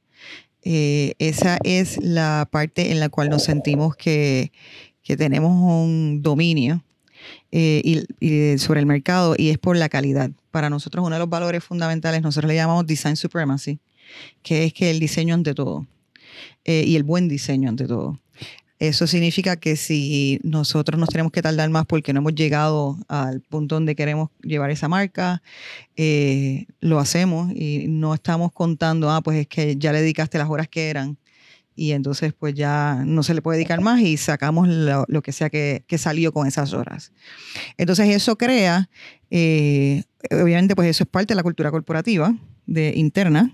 [0.62, 4.52] Eh, esa es la parte en la cual nos sentimos que,
[5.02, 6.84] que tenemos un dominio
[7.52, 8.02] eh, y,
[8.54, 10.30] y sobre el mercado y es por la calidad.
[10.50, 13.78] Para nosotros uno de los valores fundamentales, nosotros le llamamos design supremacy,
[14.42, 15.86] que es que el diseño ante todo
[16.64, 18.18] eh, y el buen diseño ante todo.
[18.80, 23.42] Eso significa que si nosotros nos tenemos que tardar más porque no hemos llegado al
[23.42, 25.42] punto donde queremos llevar esa marca,
[25.96, 30.48] eh, lo hacemos y no estamos contando, ah, pues es que ya le dedicaste las
[30.48, 31.18] horas que eran
[31.76, 35.32] y entonces pues ya no se le puede dedicar más y sacamos lo, lo que
[35.32, 37.12] sea que, que salió con esas horas.
[37.76, 38.88] Entonces eso crea,
[39.30, 43.52] eh, obviamente pues eso es parte de la cultura corporativa de, interna,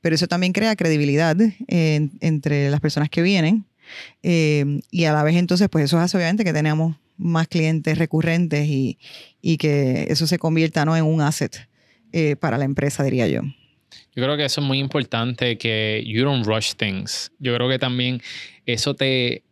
[0.00, 3.66] pero eso también crea credibilidad en- entre las personas que vienen
[4.22, 8.66] eh, y a la vez entonces, pues eso hace obviamente que tenemos más clientes recurrentes
[8.66, 8.98] y,
[9.42, 10.96] y que eso se convierta ¿no?
[10.96, 11.68] en un asset
[12.12, 13.42] eh, para la empresa, diría yo.
[14.14, 17.30] Yo creo que eso es muy importante que you don't rush things.
[17.38, 18.20] Yo creo que también
[18.66, 19.42] eso te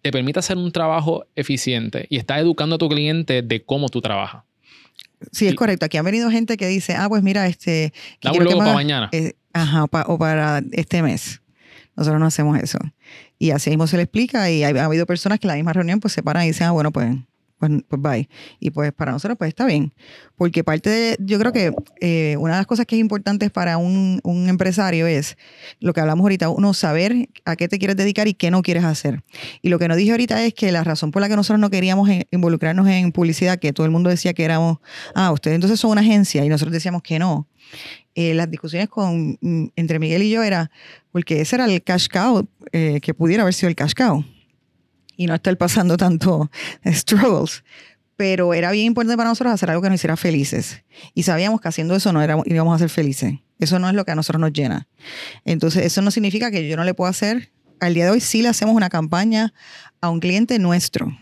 [0.00, 4.00] te permite hacer un trabajo eficiente y estás educando a tu cliente de cómo tú
[4.00, 4.42] trabajas.
[5.30, 5.86] Sí, es Y- correcto.
[5.86, 7.92] Aquí han venido gente que dice, ah, pues mira, este...
[8.20, 9.08] Dame un logo para mañana.
[9.12, 11.40] eh, ajá, o, pa- o para este mes.
[11.96, 12.78] Nosotros no hacemos eso.
[13.42, 15.98] Y así mismo se le explica y ha habido personas que en la misma reunión
[15.98, 17.12] pues se paran y dicen, ah, bueno, pues,
[17.62, 18.28] pues, pues bye.
[18.58, 19.92] Y pues para nosotros pues está bien.
[20.36, 23.78] Porque parte de, yo creo que eh, una de las cosas que es importante para
[23.78, 25.36] un, empresario es
[25.78, 28.82] lo que hablamos ahorita, uno saber a qué te quieres dedicar y qué no quieres
[28.82, 29.22] hacer.
[29.62, 31.70] Y lo que nos dije ahorita es que la razón por la que nosotros no
[31.70, 34.78] queríamos eh, involucrarnos en publicidad, que todo el mundo decía que éramos,
[35.14, 37.46] ah, ustedes entonces son una agencia y nosotros decíamos que no.
[38.16, 40.70] Eh, las discusiones con, mm, entre Miguel y yo era,
[41.12, 44.24] porque ese era el cash cow, eh, que pudiera haber sido el cash cow.
[45.16, 46.50] Y no estar pasando tanto
[46.86, 47.64] struggles.
[48.16, 50.82] Pero era bien importante para nosotros hacer algo que nos hiciera felices.
[51.14, 53.34] Y sabíamos que haciendo eso no éramos, íbamos a ser felices.
[53.58, 54.88] Eso no es lo que a nosotros nos llena.
[55.44, 57.52] Entonces, eso no significa que yo no le pueda hacer.
[57.80, 59.54] Al día de hoy sí le hacemos una campaña
[60.00, 61.16] a un cliente nuestro.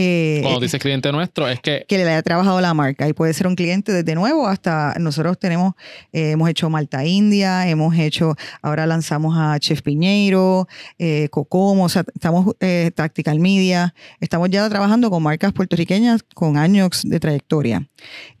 [0.00, 3.08] Eh, Cuando dices cliente nuestro, es que que le haya trabajado la marca.
[3.08, 5.74] Y puede ser un cliente desde nuevo hasta nosotros tenemos
[6.12, 10.68] eh, hemos hecho Malta India hemos hecho ahora lanzamos a Chef Piñeiro
[11.00, 13.92] eh, Cocomo o sea estamos eh, Tactical Media.
[14.20, 17.88] Estamos ya trabajando con marcas puertorriqueñas con años de trayectoria.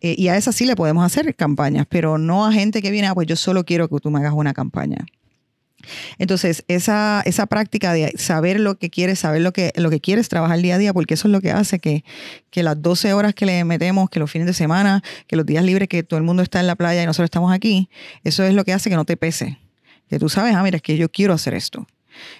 [0.00, 3.08] Eh, y a esas sí le podemos hacer campañas pero no a gente que viene
[3.08, 5.06] ah, pues yo solo quiero que tú me hagas una campaña
[6.18, 10.28] entonces, esa, esa práctica de saber lo que quieres, saber lo que, lo que quieres
[10.28, 12.04] trabajar día a día, porque eso es lo que hace que,
[12.50, 15.64] que las 12 horas que le metemos, que los fines de semana, que los días
[15.64, 17.88] libres, que todo el mundo está en la playa y nosotros estamos aquí,
[18.24, 19.58] eso es lo que hace que no te pese.
[20.08, 21.86] Que tú sabes, ah, mira, es que yo quiero hacer esto.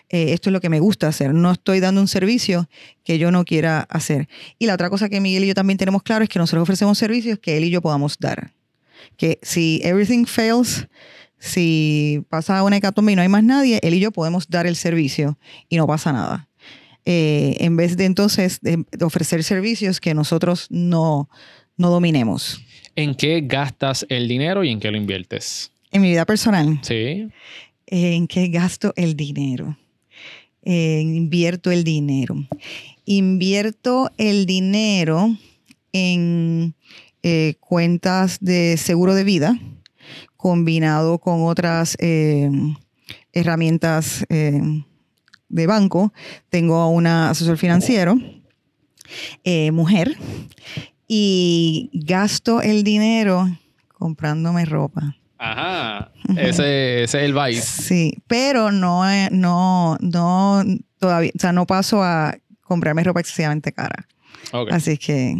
[0.08, 1.34] Eh, esto es lo que me gusta hacer.
[1.34, 2.68] No estoy dando un servicio
[3.04, 4.28] que yo no quiera hacer.
[4.58, 6.98] Y la otra cosa que Miguel y yo también tenemos claro es que nosotros ofrecemos
[6.98, 8.52] servicios que él y yo podamos dar.
[9.16, 10.88] Que si everything fails,
[11.38, 14.76] si pasa una hecatombe y no hay más nadie, él y yo podemos dar el
[14.76, 16.48] servicio y no pasa nada.
[17.04, 21.28] Eh, en vez de entonces de ofrecer servicios que nosotros no,
[21.76, 22.60] no dominemos.
[22.96, 25.70] en qué gastas el dinero y en qué lo inviertes.
[25.92, 27.28] En mi vida personal, Sí.
[27.86, 29.78] ¿en qué gasto el dinero?
[30.64, 32.34] Eh, invierto el dinero.
[33.06, 35.34] Invierto el dinero
[35.92, 36.74] en
[37.22, 39.58] eh, cuentas de seguro de vida
[40.38, 42.50] combinado con otras eh,
[43.32, 44.62] herramientas eh,
[45.48, 46.14] de banco.
[46.48, 48.16] Tengo una asesor financiero,
[49.44, 50.16] eh, mujer,
[51.06, 53.46] y gasto el dinero
[53.92, 55.16] comprándome ropa.
[55.36, 56.12] Ajá.
[56.36, 57.60] Ese, ese es el vice.
[57.60, 60.64] Sí, pero no, no, no,
[60.98, 64.06] todavía, o sea, no paso a comprarme ropa excesivamente cara.
[64.70, 65.36] Así que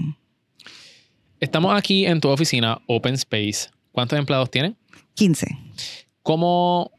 [1.41, 3.71] Estamos aquí en tu oficina, Open Space.
[3.93, 4.77] ¿Cuántos empleados tienen?
[5.19, 5.47] 15.
[6.23, 6.91] ¿Cómo,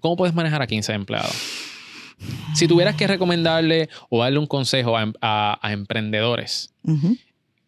[0.00, 1.32] ¿Cómo puedes manejar a 15 empleados?
[2.54, 6.72] Si tuvieras que recomendarle o darle un consejo a, em- a- a emprendedores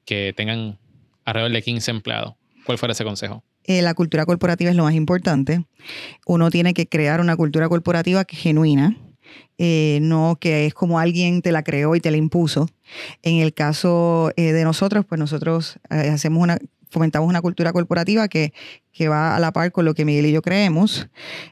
[0.04, 0.78] que tengan
[1.24, 3.42] alrededor de 15 empleados, ¿cuál fuera ese consejo?
[3.64, 5.64] Eh, la cultura corporativa es lo más importante.
[6.26, 8.96] Uno tiene que crear una cultura corporativa que genuina,
[9.58, 12.68] eh, no que es como alguien te la creó y te la impuso.
[13.22, 16.58] En el caso eh, de nosotros, pues nosotros eh, hacemos una,
[16.94, 18.54] fomentamos una cultura corporativa que,
[18.92, 21.08] que va a la par con lo que Miguel y yo creemos.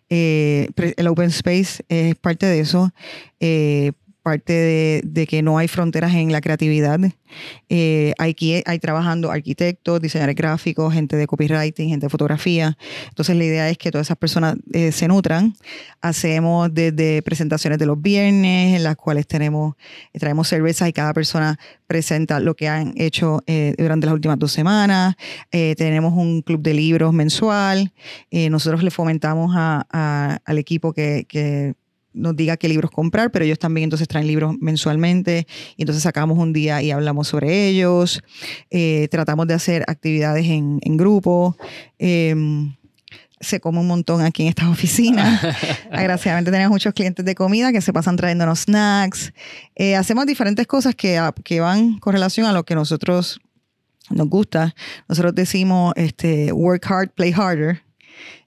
[0.08, 2.92] Eh, el Open Space es parte de eso.
[3.40, 7.00] eh, parte de, que no hay fronteras en la creatividad.
[7.68, 8.34] Eh, hay,
[8.78, 12.76] trabajando arquitectos, diseñadores gráficos, gente de copywriting, gente de fotografía.
[13.08, 15.54] Entonces la idea es que todas esas personas eh, se nutran.
[16.00, 19.74] Hacemos desde presentaciones de los viernes, en las cuales tenemos,
[20.12, 21.58] traemos cervezas y cada persona
[21.92, 25.14] presenta lo que han hecho eh, durante las últimas dos semanas.
[25.50, 27.92] Eh, tenemos un club de libros mensual.
[28.30, 31.74] Eh, nosotros le fomentamos al equipo que
[32.14, 35.46] nos diga qué libros comprar, pero ellos también entonces traen libros mensualmente
[35.76, 38.22] y entonces sacamos un día y hablamos sobre ellos.
[38.70, 41.56] Eh, tratamos de hacer actividades en, en grupo.
[41.98, 42.34] Eh,
[43.40, 45.42] se come un montón aquí en estas oficinas.
[45.90, 49.32] Agraciadamente tenemos muchos clientes de comida que se pasan trayéndonos snacks.
[49.74, 53.40] Eh, hacemos diferentes cosas que, a- que van con relación a lo que nosotros
[54.10, 54.74] nos gusta.
[55.08, 57.82] Nosotros decimos este, work hard, play harder.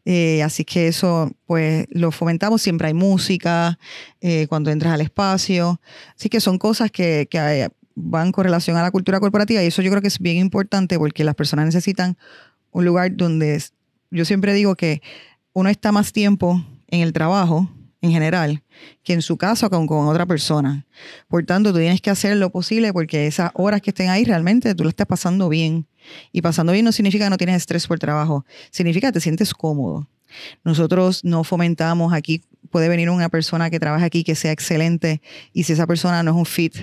[0.06, 2.62] Eh, así que eso, pues, lo fomentamos.
[2.62, 3.80] Siempre hay música
[4.22, 5.82] eh, cuando entras al espacio.
[6.16, 9.68] Así que son cosas que, que eh, van con relación a la cultura corporativa y
[9.68, 12.18] eso yo creo que es bien importante porque las personas necesitan
[12.72, 13.64] un lugar donde
[14.12, 15.02] yo siempre digo que
[15.54, 17.70] uno está más tiempo en el trabajo
[18.06, 18.64] en general
[19.04, 20.86] que en su casa o con, con otra persona.
[21.28, 24.74] Por tanto, tú tienes que hacer lo posible porque esas horas que estén ahí realmente
[24.76, 25.88] tú la estás pasando bien.
[26.32, 29.54] Y pasando bien no significa que no tienes estrés por trabajo, significa que te sientes
[29.54, 30.08] cómodo.
[30.64, 35.22] Nosotros no fomentamos aquí, puede venir una persona que trabaja aquí que sea excelente
[35.54, 36.76] y si esa persona no es un fit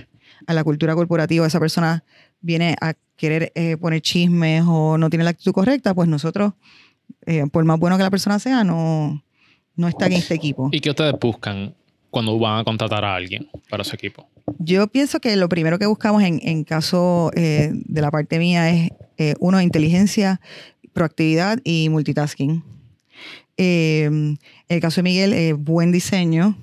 [0.46, 2.02] a la cultura corporativa, esa persona
[2.40, 6.54] viene a querer eh, poner chismes o no tiene la actitud correcta, pues nosotros,
[7.26, 9.22] eh, por más bueno que la persona sea, no,
[9.76, 10.68] no está en este equipo.
[10.72, 11.74] ¿Y qué ustedes buscan
[12.10, 14.28] cuando van a contratar a alguien para su equipo?
[14.58, 18.70] Yo pienso que lo primero que buscamos en, en caso eh, de la parte mía
[18.70, 20.40] es, eh, uno, inteligencia,
[20.92, 22.64] proactividad y multitasking.
[23.56, 26.56] Eh, en el caso de Miguel, buen diseño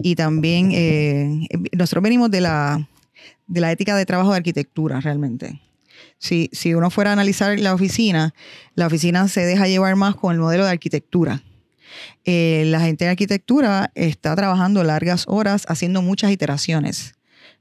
[0.00, 2.88] y también eh, nosotros venimos de la,
[3.46, 5.60] de la ética de trabajo de arquitectura realmente.
[6.18, 8.34] Si, si uno fuera a analizar la oficina,
[8.74, 11.42] la oficina se deja llevar más con el modelo de arquitectura.
[12.24, 17.14] Eh, la gente de arquitectura está trabajando largas horas haciendo muchas iteraciones.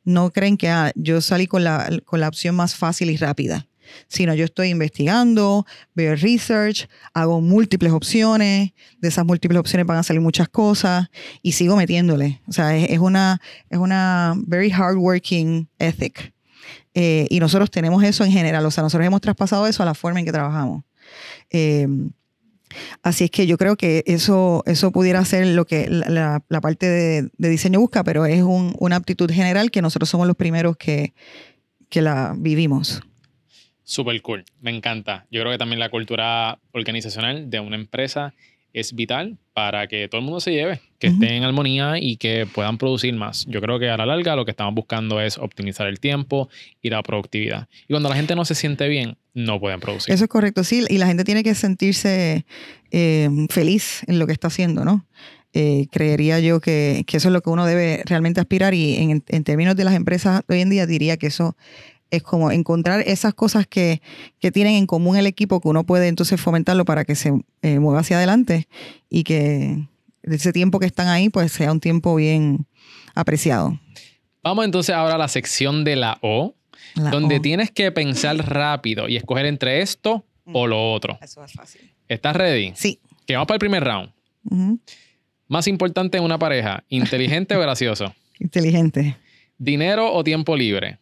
[0.04, 3.68] No creen que ah, yo salí con la, con la opción más fácil y rápida,
[4.08, 10.04] sino yo estoy investigando, veo research, hago múltiples opciones, de esas múltiples opciones van a
[10.04, 11.10] salir muchas cosas
[11.42, 12.42] y sigo metiéndole.
[12.48, 16.34] O sea, es, es una, es una very hardworking ethic.
[16.94, 19.94] Eh, y nosotros tenemos eso en general, o sea, nosotros hemos traspasado eso a la
[19.94, 20.84] forma en que trabajamos.
[21.50, 21.88] Eh,
[23.04, 27.30] Así es que yo creo que eso, eso pudiera ser lo que la, parte de,
[27.50, 31.14] diseño busca, pero es un- una aptitud general que nosotros somos los primeros que,
[31.90, 33.02] que la vivimos.
[33.84, 35.26] Super cool, me encanta.
[35.32, 38.34] Yo creo que también la cultura organizacional de una empresa
[38.74, 42.48] es vital para que todo el mundo se lleve, que esté en armonía y que
[42.52, 43.46] puedan producir más.
[43.48, 46.50] Yo creo que a la larga lo que estamos buscando es optimizar el tiempo
[46.82, 47.68] y la productividad.
[47.88, 50.14] Y cuando la gente no se siente bien, no pueden producir.
[50.14, 52.46] Eso es correcto, sí, y la gente tiene que sentirse
[52.92, 55.06] eh, feliz en lo que está haciendo, ¿no?
[55.54, 59.24] Eh, creería yo que, que eso es lo que uno debe realmente aspirar y en,
[59.28, 61.58] en términos de las empresas hoy en día diría que eso
[62.12, 64.02] es como encontrar esas cosas que,
[64.40, 67.32] que tienen en común el equipo que uno puede entonces fomentarlo para que se
[67.62, 68.68] eh, mueva hacia adelante
[69.10, 69.88] y que
[70.24, 72.68] ese tiempo que están ahí pues sea un tiempo bien
[73.16, 73.80] apreciado.
[74.44, 76.56] Vamos entonces ahora a la sección de la O,
[76.96, 77.42] La donde O.
[77.42, 81.18] tienes que pensar rápido y escoger entre esto o lo otro.
[81.22, 81.94] Eso es fácil.
[82.08, 82.74] ¿Estás ready?
[82.76, 83.00] Sí.
[83.26, 84.10] Que vamos para el primer round.
[85.48, 88.14] Más importante en una pareja, inteligente o gracioso.
[88.40, 89.18] Inteligente.
[89.58, 90.98] Dinero o tiempo libre.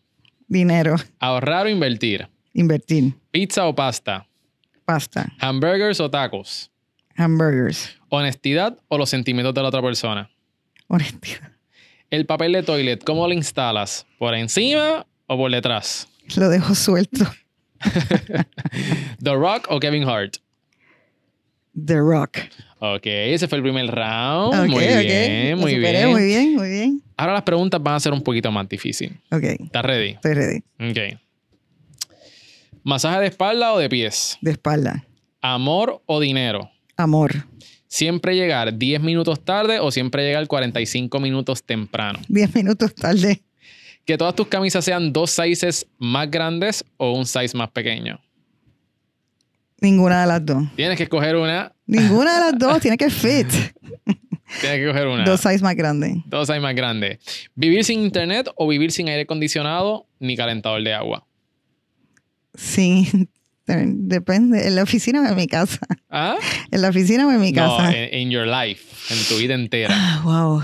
[0.49, 0.95] Dinero.
[1.19, 2.27] Ahorrar o invertir.
[2.53, 3.13] Invertir.
[3.31, 4.27] Pizza o pasta.
[4.83, 5.31] Pasta.
[5.39, 6.71] Hamburgers o tacos.
[7.15, 7.95] Hamburgers.
[8.09, 10.29] Honestidad o los sentimientos de la otra persona.
[10.87, 11.51] Honestidad.
[12.09, 14.07] El papel de toilet, ¿cómo lo instalas?
[14.17, 16.07] ¿Por encima o por detrás?
[16.35, 17.25] Lo dejo suelto.
[19.23, 20.37] ¿The Rock o Kevin Hart?
[21.85, 22.39] The Rock.
[22.81, 24.69] Ok, ese fue el primer round.
[24.69, 26.09] Muy bien, muy superé, bien.
[26.11, 27.03] Muy bien, muy bien.
[27.17, 29.17] Ahora las preguntas van a ser un poquito más difíciles.
[29.31, 30.11] Ok, ¿Estás ready?
[30.11, 30.63] estoy ready.
[30.79, 31.19] Ok.
[32.83, 34.37] ¿Masaje de espalda o de pies?
[34.41, 35.05] De espalda.
[35.41, 36.69] ¿Amor o dinero?
[36.95, 37.45] Amor.
[37.87, 42.19] ¿Siempre llegar 10 minutos tarde o siempre llegar 45 minutos temprano?
[42.27, 43.41] Diez minutos tarde.
[44.05, 48.19] Que todas tus camisas sean dos sizes más grandes o un size más pequeño.
[49.81, 50.63] Ninguna de las dos.
[50.75, 51.73] Tienes que escoger una.
[51.85, 52.79] Ninguna de las dos.
[52.81, 53.47] Tiene que fit.
[54.61, 55.23] Tienes que escoger una.
[55.23, 56.17] Dos size más grandes.
[56.25, 57.19] Dos sizes más grandes.
[57.55, 61.25] ¿Vivir sin internet o vivir sin aire acondicionado ni calentador de agua?
[62.55, 63.07] Sí.
[63.65, 64.67] Depende.
[64.67, 65.79] En la oficina o en mi casa.
[66.09, 66.37] ¿Ah?
[66.71, 67.91] En la oficina o en mi No, casa.
[67.95, 69.93] en, en your life, en tu vida entera.
[69.95, 70.61] Ah, wow.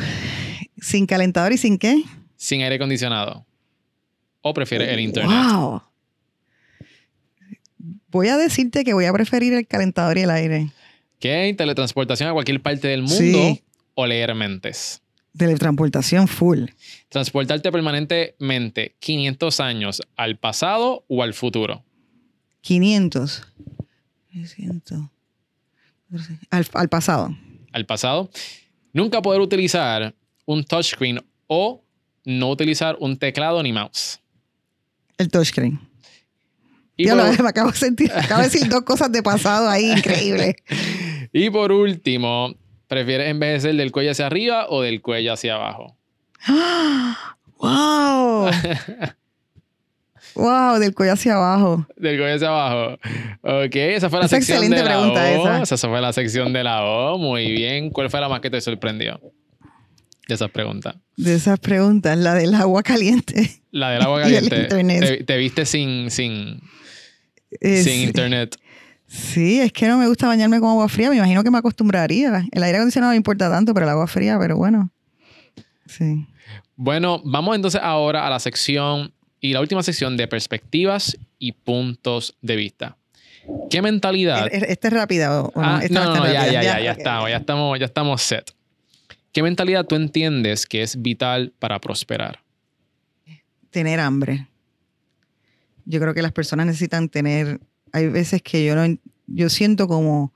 [0.82, 2.02] ¿Sin calentador y sin qué?
[2.36, 3.46] Sin aire acondicionado.
[4.42, 5.32] ¿O prefieres el internet?
[5.54, 5.82] Wow.
[8.16, 10.70] Voy a decirte que voy a preferir el calentador y el aire.
[11.20, 11.54] ¿Qué?
[11.58, 13.62] ¿Teletransportación a cualquier parte del mundo Sí.
[13.94, 15.02] o leer mentes?
[15.38, 16.62] Teletransportación full.
[17.10, 21.84] ¿Transportarte permanentemente 500 años al pasado o al futuro?
[22.62, 23.42] 500.
[24.32, 24.98] 300.
[26.52, 27.36] Al, al pasado.
[27.74, 28.30] Al pasado.
[28.94, 31.84] Nunca poder utilizar un touchscreen o
[32.24, 34.22] no utilizar un teclado ni mouse.
[35.18, 35.82] El touchscreen.
[36.98, 39.70] Y Ya por, lo, me acabo de sentir, acabo de decir dos cosas de pasado
[39.70, 40.56] ahí, increíble.
[41.34, 42.56] y por último,
[42.88, 45.98] ¿prefieres envejecer del cuello hacia arriba o del cuello hacia abajo?
[47.60, 48.50] ¡Wow!
[50.36, 50.80] ¡Wow!
[50.80, 51.88] Del cuello hacia abajo.
[51.96, 52.98] Del cuello hacia abajo.
[53.42, 55.48] Ok, esa fue la sección excelente de la pregunta, O.
[55.62, 55.76] esa.
[55.76, 57.18] Esa fue la sección de la O.
[57.18, 57.90] Muy bien.
[57.90, 59.20] ¿Cuál fue la más que te sorprendió?
[60.28, 60.96] De esas preguntas.
[61.16, 63.62] De esas preguntas, la del agua caliente.
[63.72, 64.62] La del agua Y el caliente.
[64.62, 65.18] internet.
[65.20, 66.60] Te, te viste sin, sin,
[67.62, 68.04] Eh, sin sí.
[68.04, 68.56] internet.
[69.08, 71.10] Sí, es que no me gusta bañarme con agua fría.
[71.10, 72.46] Me imagino que me acostumbraría.
[72.52, 74.92] El aire acondicionado no me importa tanto, pero el agua fría, pero bueno.
[75.86, 76.26] Sí.
[76.76, 82.36] Bueno, vamos entonces ahora a la sección y la última sección de perspectivas y puntos
[82.42, 82.98] de vista.
[83.70, 84.48] ¿Qué mentalidad?
[84.52, 85.52] Este es rápido.
[85.54, 85.68] ¿o no?
[85.68, 88.52] Ah, no, ya, ya, ya, ya estamos, ya estamos, ya estamos set.
[89.32, 92.40] ¿Qué mentalidad tú entiendes que es vital para prosperar?
[93.70, 94.48] Tener hambre.
[95.86, 97.60] Yo creo que las personas necesitan tener.
[97.92, 98.98] Hay veces que yo no.
[99.28, 100.34] Yo siento como.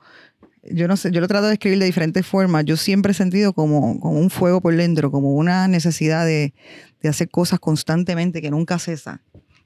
[0.63, 2.65] Yo no sé, yo lo trato de escribir de diferentes formas.
[2.65, 6.53] Yo siempre he sentido como, como un fuego por dentro, como una necesidad de,
[7.01, 9.21] de hacer cosas constantemente que nunca cesa.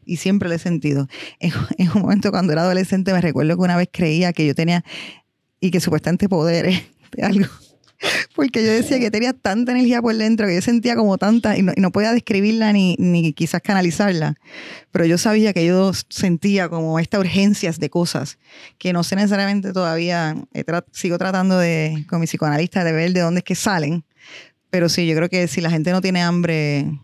[0.05, 1.07] Y siempre lo he sentido.
[1.39, 4.53] En, en un momento cuando era adolescente me recuerdo que una vez creía que yo
[4.53, 4.83] tenía,
[5.63, 6.83] y que supuestamente poderes
[7.15, 7.47] de algo.
[8.35, 11.61] Porque yo decía que tenía tanta energía por dentro, que yo sentía como tanta, y
[11.61, 14.35] no, y no podía describirla ni, ni quizás canalizarla,
[14.91, 18.39] pero yo sabía que yo sentía como esta urgencia de cosas
[18.77, 23.13] que no sé necesariamente todavía, he tra- sigo tratando de, con mi psicoanalista de ver
[23.13, 24.03] de dónde es que salen,
[24.69, 26.99] pero sí, yo creo que si la gente no tiene hambre,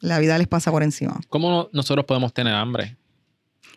[0.00, 1.20] la vida les pasa por encima.
[1.28, 2.96] ¿Cómo no- nosotros podemos tener hambre?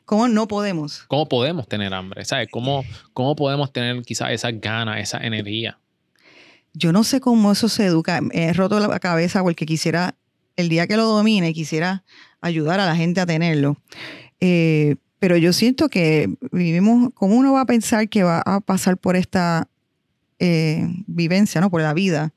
[0.05, 1.03] ¿Cómo no podemos?
[1.07, 2.25] ¿Cómo podemos tener hambre?
[2.25, 2.47] ¿Sabes?
[2.51, 5.79] ¿Cómo, ¿Cómo podemos tener quizás esas ganas, esa energía?
[6.75, 8.21] Yo no sé cómo eso se educa.
[8.31, 10.15] He roto la cabeza porque quisiera,
[10.55, 12.03] el día que lo domine, quisiera
[12.41, 13.77] ayudar a la gente a tenerlo.
[14.39, 18.97] Eh, pero yo siento que vivimos, ¿cómo uno va a pensar que va a pasar
[18.97, 19.67] por esta
[20.39, 21.71] eh, vivencia, ¿no?
[21.71, 22.33] Por la vida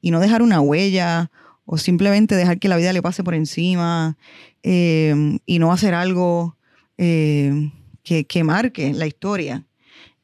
[0.00, 1.30] y no dejar una huella
[1.64, 4.16] o simplemente dejar que la vida le pase por encima
[4.62, 6.56] eh, y no hacer algo
[6.96, 7.72] eh,
[8.02, 9.64] que, que marque la historia.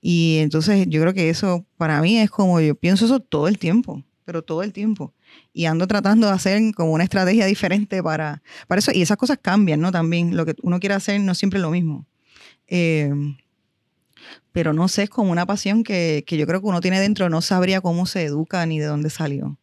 [0.06, 3.58] Y entonces yo creo que eso para mí es como yo pienso eso todo el
[3.58, 5.14] tiempo, pero todo el tiempo.
[5.54, 8.92] Y ando tratando de hacer como una estrategia diferente para, para eso.
[8.92, 9.90] Y esas cosas cambian, ¿no?
[9.92, 12.04] También lo que uno quiere hacer no siempre es lo mismo.
[12.66, 13.14] Eh,
[14.52, 17.30] pero no sé, es como una pasión que, que yo creo que uno tiene dentro,
[17.30, 19.56] no sabría cómo se educa ni de dónde salió.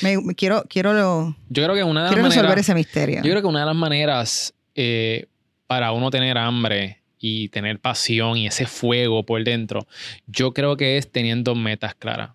[0.00, 2.64] Me, me quiero quiero, lo, Yo creo que una de las quiero resolver maneras...
[2.64, 3.16] ese misterio.
[3.16, 5.26] Yo creo que una de las maneras eh,
[5.66, 9.86] para uno tener hambre y tener pasión y ese fuego por dentro,
[10.26, 12.32] yo creo que es teniendo metas claras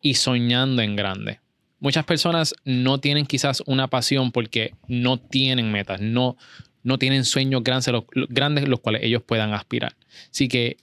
[0.00, 1.40] y soñando en grande.
[1.80, 6.36] Muchas personas no tienen quizás una pasión porque no tienen metas, no,
[6.84, 9.96] no tienen sueños grandes los, grandes los cuales ellos puedan aspirar.
[10.30, 10.76] Así que,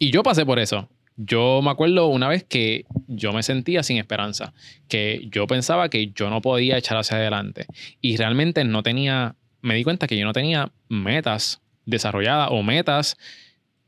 [0.00, 0.88] y yo pasé por eso.
[1.16, 4.52] Yo me acuerdo una vez que yo me sentía sin esperanza,
[4.88, 7.66] que yo pensaba que yo no podía echar hacia adelante
[8.00, 13.16] y realmente no tenía, me di cuenta que yo no tenía metas desarrolladas o metas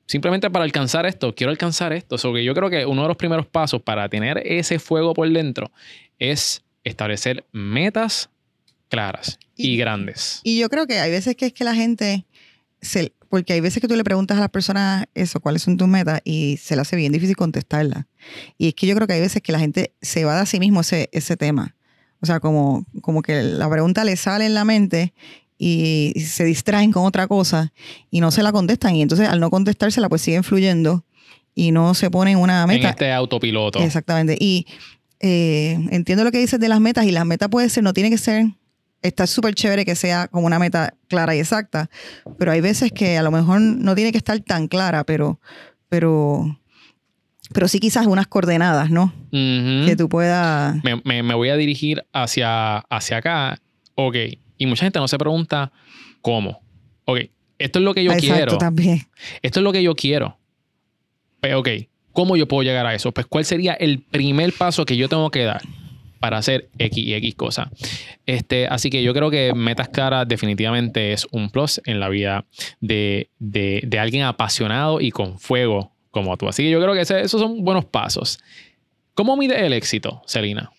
[0.07, 2.19] simplemente para alcanzar esto, quiero alcanzar esto.
[2.19, 5.29] So que yo creo que uno de los primeros pasos para tener ese fuego por
[5.31, 5.71] dentro
[6.19, 8.29] es establecer metas
[8.89, 10.41] claras y, Y- grandes.
[10.45, 12.27] Y yo creo que hay veces que es que la gente,
[12.81, 15.89] se, porque hay veces que tú le preguntas a las personas eso, cuáles son tus
[15.89, 18.07] metas, y se le hace bien difícil contestarla.
[18.59, 20.47] Y es que yo creo que hay veces que la gente se va de a
[20.47, 21.75] sí mismo ese, ese tema.
[22.21, 25.13] O sea, como, como que la pregunta le sale en la mente
[25.67, 27.73] y se distraen con otra cosa
[28.11, 28.97] y no se la contestan.
[28.97, 31.05] Y entonces al no contestársela, pues siguen fluyendo
[31.55, 32.91] y no se ponen una En meta.
[32.91, 33.79] este autopiloto.
[33.79, 34.37] Exactamente.
[34.39, 34.67] Y
[35.21, 38.11] eh, entiendo lo que dices de las metas y las metas puede ser, no tiene
[38.11, 38.47] que ser,
[39.01, 41.89] está súper chévere que sea como una meta clara y exacta,
[42.39, 45.41] pero hay veces que a lo mejor no tiene que estar tan clara, pero,
[45.89, 46.59] pero,
[47.55, 49.05] pero sí quizás unas coordenadas, ¿no?
[49.33, 49.87] Ujú.
[49.87, 50.77] Que tú puedas...
[50.85, 53.59] me, me- me voy a dirigir hacia, hacia acá.
[53.95, 54.17] Ok.
[54.59, 55.73] Y mucha gente no se pregunta
[56.23, 56.61] cómo.
[57.05, 57.21] Ok.
[57.59, 58.59] Esto es lo que yo Exacto, quiero.
[58.59, 59.03] también.
[59.43, 60.37] Esto es lo que yo quiero.
[61.41, 61.69] Pero, ok.
[62.13, 63.11] ¿Cómo yo puedo llegar a eso?
[63.13, 65.61] Pues, ¿cuál sería el primer paso que yo tengo que dar
[66.21, 67.69] para hacer X y X cosas?
[68.25, 72.45] Este, así que yo creo que metas claras definitivamente es un plus en la vida
[72.81, 76.49] de, de- de alguien apasionado y con fuego como tú.
[76.49, 78.39] Así que yo creo que ese- esos son buenos pasos.
[79.15, 80.71] ¿Cómo mide el éxito, Celina?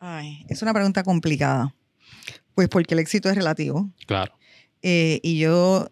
[0.00, 1.72] Ay, es una pregunta complicada.
[2.60, 3.88] Pues porque el éxito es relativo.
[4.06, 4.34] Claro.
[4.82, 5.90] Eh, y yo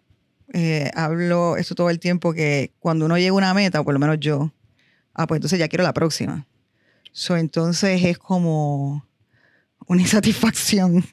[0.53, 3.95] eh, hablo esto todo el tiempo que cuando uno llega a una meta, o por
[3.95, 4.53] lo menos yo,
[5.15, 6.45] ah, pues entonces ya quiero la próxima.
[7.11, 9.03] So, entonces es como
[9.87, 11.03] una insatisfacción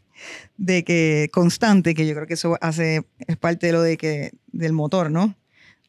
[0.58, 4.32] de que constante, que yo creo que eso hace, es parte de lo de que,
[4.48, 5.38] del motor, ¿no?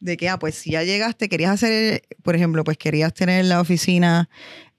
[0.00, 3.60] De que, ah, pues si ya llegaste, querías hacer, por ejemplo, pues querías tener la
[3.60, 4.30] oficina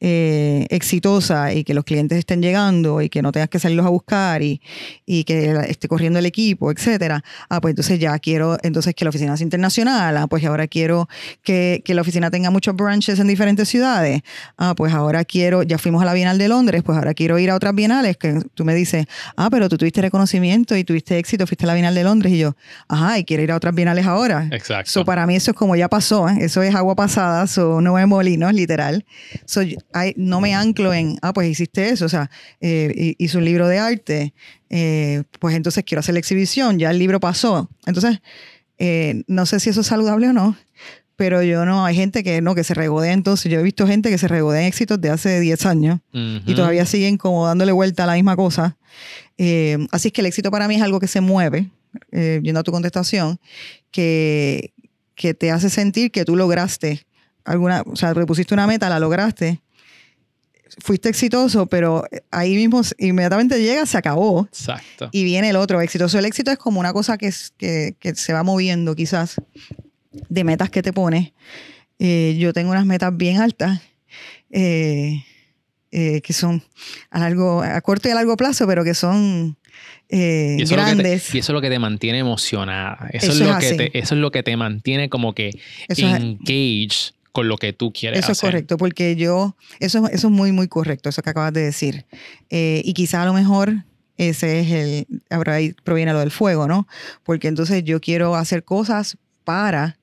[0.01, 3.89] eh, exitosa y que los clientes estén llegando y que no tengas que salirlos a
[3.89, 4.61] buscar y,
[5.05, 7.23] y que esté corriendo el equipo, etcétera.
[7.49, 10.17] Ah, pues entonces ya quiero, entonces que la oficina sea internacional.
[10.17, 11.09] Ah, pues ahora quiero
[11.43, 14.21] que, que la oficina tenga muchos branches en diferentes ciudades.
[14.57, 17.49] Ah, pues ahora quiero, ya fuimos a la Bienal de Londres, pues ahora quiero ir
[17.49, 21.45] a otras bienales que tú me dices, ah, pero tú tuviste reconocimiento y tuviste éxito,
[21.47, 22.55] fuiste a la Bienal de Londres y yo,
[22.87, 24.47] ajá, y quiero ir a otras bienales ahora.
[24.51, 24.91] Exacto.
[24.91, 26.37] So, para mí eso es como ya pasó, ¿eh?
[26.41, 29.05] eso es agua pasada, so, no me molino, literal.
[29.45, 29.61] So,
[30.17, 32.29] no me anclo en, ah, pues hiciste eso, o sea,
[32.61, 34.33] eh, hi- hice un libro de arte,
[34.69, 37.69] eh, pues entonces quiero hacer la exhibición, ya el libro pasó.
[37.85, 38.19] Entonces,
[38.77, 40.55] eh, no sé si eso es saludable o no,
[41.15, 43.51] pero yo no, hay gente que no, que se regodea entonces.
[43.51, 45.99] Yo he visto gente que se regodea en éxitos de hace 10 años
[46.45, 48.77] y todavía siguen como dándole vuelta a la misma cosa.
[49.37, 51.69] Eh, así es que el éxito para mí es algo que se mueve,
[52.11, 53.37] eh, yendo a tu contestación,
[53.91, 54.73] que,
[55.15, 57.05] que te hace sentir que tú lograste
[57.43, 59.59] alguna, o sea, te pusiste una meta, la lograste,
[60.83, 65.09] fuiste exitoso, pero ahí mismo inmediatamente llega, se acabó Exacto.
[65.11, 66.17] y viene el otro exitoso.
[66.19, 69.35] El éxito es como una cosa que, es- que, que se va moviendo quizás
[70.29, 71.31] de metas que te pones.
[71.99, 73.81] Eh, yo tengo unas metas bien altas
[74.51, 75.23] eh,
[75.91, 76.63] eh, que son
[77.09, 79.57] a, largo, a corto y a largo plazo, pero que son
[80.07, 81.27] eh, Y grandes.
[81.29, 83.09] te, y eso es lo que te mantiene emocionada.
[83.11, 85.49] Eso, Eso es es lo que te, eso es lo que te mantiene como que
[85.87, 88.51] Eso es- engaged con lo que tú quieres Eso es hacer.
[88.51, 92.05] correcto, porque yo, eso, eso es muy, muy correcto, eso que acabas de decir.
[92.49, 93.85] Eh, y quizá a lo mejor
[94.17, 96.87] ese es el, ahora ahí proviene lo del fuego, ¿no?
[97.23, 99.97] Porque entonces yo quiero hacer cosas para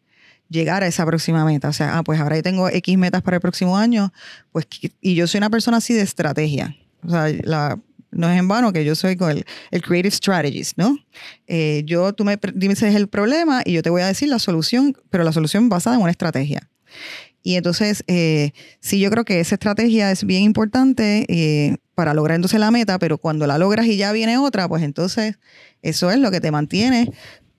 [0.49, 1.69] llegar a esa próxima meta.
[1.69, 4.13] O sea, ah, pues ahora yo tengo X metas para el próximo año,
[4.53, 4.67] pues,
[5.01, 6.77] y yo soy una persona así de estrategia.
[7.05, 7.79] O sea, la,
[8.11, 10.97] no es en vano que yo soy con el, el creative strategist, ¿no?
[11.47, 14.97] Eh, yo, tú me dices el problema y yo te voy a decir la solución,
[15.11, 16.71] pero la solución basada en una estrategia.
[17.43, 22.35] Y entonces, eh, sí, yo creo que esa estrategia es bien importante eh, para lograr
[22.37, 25.39] entonces la meta, pero cuando la logras y ya viene otra, pues entonces
[25.83, 27.11] eso es lo que te mantiene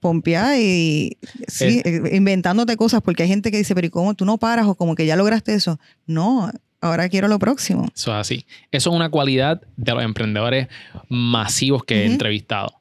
[0.02, 1.18] pompeada y
[1.48, 4.68] sí, eh, inventándote cosas, porque hay gente que dice, pero ¿y cómo tú no paras?
[4.68, 5.80] O como que ya lograste eso.
[6.06, 7.88] No, ahora quiero lo próximo.
[7.96, 8.46] Eso es así.
[8.72, 10.68] Eso es una cualidad de los emprendedores
[11.10, 12.12] masivos que he Ujú.
[12.14, 12.74] entrevistado.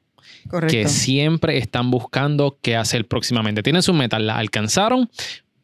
[0.49, 0.71] Correcto.
[0.77, 3.63] que siempre están buscando qué hacer próximamente.
[3.63, 5.09] Tienen sus metas, las alcanzaron.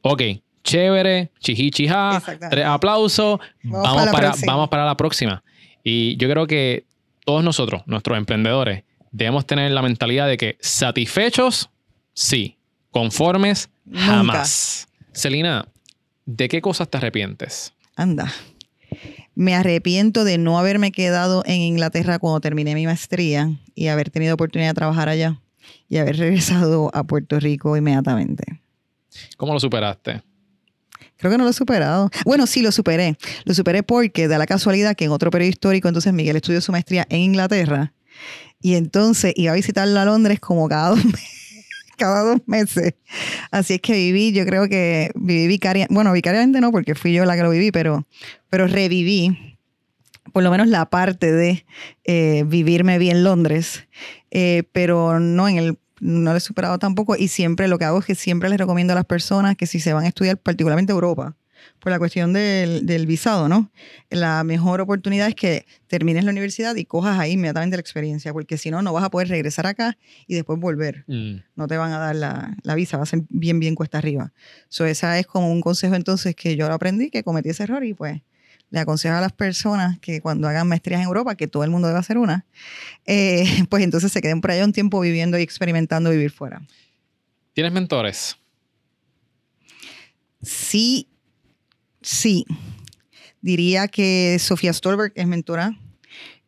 [0.01, 0.21] Ok,
[0.63, 2.55] chévere, chiji chija, Exactamente.
[2.55, 4.53] tres aplausos, Vamos vamos, para la para, próxima.
[4.53, 5.43] vamos para la próxima.
[5.83, 6.85] Y yo creo que
[7.25, 11.69] todos nosotros, nuestros emprendedores, debemos tener la mentalidad de que satisfechos,
[12.13, 12.57] sí,
[12.91, 14.05] conformes, Nunca.
[14.05, 14.87] jamás.
[15.13, 15.67] Celina,
[16.25, 17.73] ¿de qué cosas te arrepientes?
[17.95, 18.31] Anda.
[19.35, 24.35] Me arrepiento de no haberme quedado en Inglaterra cuando terminé mi maestría y haber tenido
[24.35, 25.39] oportunidad de trabajar allá
[25.89, 28.43] y haber regresado a Puerto Rico inmediatamente.
[29.37, 30.21] ¿Cómo lo superaste?
[31.23, 32.09] Creo que no lo he superado.
[32.25, 33.17] Bueno, sí, lo superé.
[33.45, 36.73] Lo superé porque da la casualidad que en otro periodo histórico, entonces Miguel estudió su
[36.73, 37.93] maestría en Inglaterra
[38.61, 41.13] y entonces iba a visitarla a Londres como cada dos, me-
[41.97, 42.95] cada dos meses.
[43.51, 47.23] Así es que viví, yo creo que viví vicaria, bueno, vicariamente no, porque fui yo
[47.23, 48.05] la que lo viví, pero,
[48.49, 49.57] pero reviví
[50.33, 51.65] por lo menos la parte de
[52.03, 53.87] eh, vivirme bien Londres,
[54.31, 57.99] eh, pero no en el no lo he superado tampoco y siempre lo que hago
[57.99, 60.91] es que siempre les recomiendo a las personas que si se van a estudiar, particularmente
[60.91, 61.35] Europa,
[61.79, 63.71] por la cuestión del, del visado, ¿no?
[64.09, 68.57] La mejor oportunidad es que termines la universidad y cojas ahí inmediatamente la experiencia, porque
[68.57, 69.97] si no, no vas a poder regresar acá
[70.27, 71.05] y después volver.
[71.07, 73.97] Mm, No te van a dar la, la visa, va a ser bien, bien cuesta
[73.97, 74.33] arriba.
[74.67, 77.83] So, esa es como un consejo entonces que yo lo aprendí, que cometí ese error
[77.85, 78.21] y pues
[78.73, 81.87] le aconsejo a las personas que cuando hagan maestrías en Europa, que todo el mundo
[81.87, 82.43] debe hacer una,
[83.05, 86.59] eh, pues entonces se queden por allá un tiempo viviendo y experimentando vivir fuera.
[87.53, 88.35] ¿Tienes mentores?
[90.41, 91.07] Sí,
[92.01, 92.47] sí.
[93.41, 95.77] Diría que Sofía Stolberg es mentora.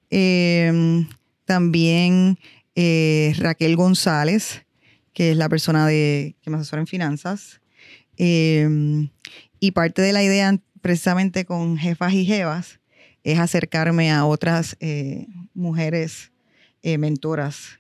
[0.10, 1.06] Eh,
[1.46, 2.40] también
[2.74, 4.66] eh, Raquel González,
[5.14, 7.62] que es la persona de, que me asesora en finanzas.
[8.18, 9.08] Eh,
[9.60, 12.80] y parte de la idea, precisamente con jefas y jevas,
[13.24, 15.26] es acercarme a otras eh,
[15.56, 16.32] mujeres
[16.84, 17.80] eh, mentoras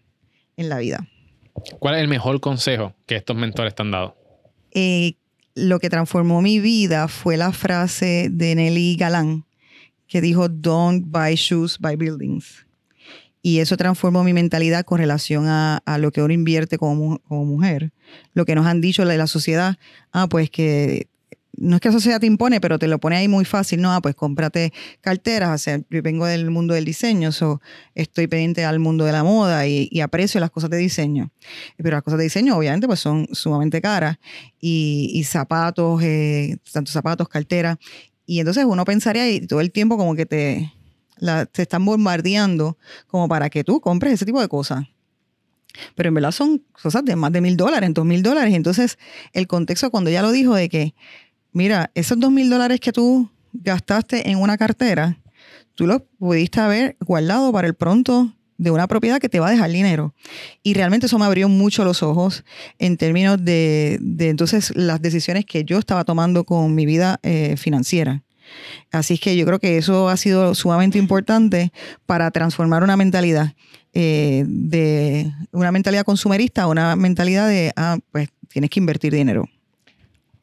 [0.57, 1.07] en la vida.
[1.77, 4.17] ¿Cuál es el mejor consejo que estos mentores te han dado?
[4.71, 5.13] eh,
[5.53, 9.45] lo que transformó mi vida fue la frase de Nelly Galán
[10.07, 12.65] que dijo, don't buy shoes, buy buildings.
[13.43, 17.19] Y eso transformó mi mentalidad con relación a, a lo que uno invierte como, mu-
[17.19, 17.93] como mujer.
[18.33, 19.77] Lo que nos han dicho de la sociedad,
[20.11, 21.07] ah, pues que
[21.57, 23.93] no es que la sociedad te impone, pero te lo pone ahí muy fácil, no,
[23.93, 27.61] ah, pues cómprate carteras, o sea, yo vengo del mundo del diseño, so
[27.93, 31.31] estoy pendiente al mundo de la moda y, aprecio las cosas de diseño.
[31.77, 34.17] Pero las cosas de diseño obviamente pues son sumamente caras
[34.59, 37.79] y, zapatos, eh, tanto zapatos, cartera.
[38.25, 40.71] Y entonces uno pensaría y todo el tiempo como que te,
[41.51, 42.77] te están bombardeando
[43.07, 44.85] como para que tú compres ese tipo de cosas.
[45.95, 48.53] Pero en verdad son cosas de más de mil dólares, dos mil dólares.
[48.53, 48.97] Entonces
[49.33, 50.95] el contexto cuando ella lo dijo de que,
[51.55, 55.17] mira, esos dos mil dólares que tú gastaste en una cartera,
[55.73, 59.51] tú los pudiste haber guardado para el pronto de una propiedad que te va a
[59.51, 60.13] dejar dinero.
[60.63, 62.43] Y realmente eso me abrió mucho los ojos
[62.77, 67.55] en términos de, de entonces las decisiones que yo estaba tomando con mi vida eh,
[67.57, 68.23] financiera.
[68.91, 71.71] Así que yo creo que eso ha sido sumamente importante
[72.05, 73.53] para transformar una mentalidad
[73.93, 79.47] eh, de una mentalidad consumerista a una mentalidad de, ah, pues tienes que invertir dinero.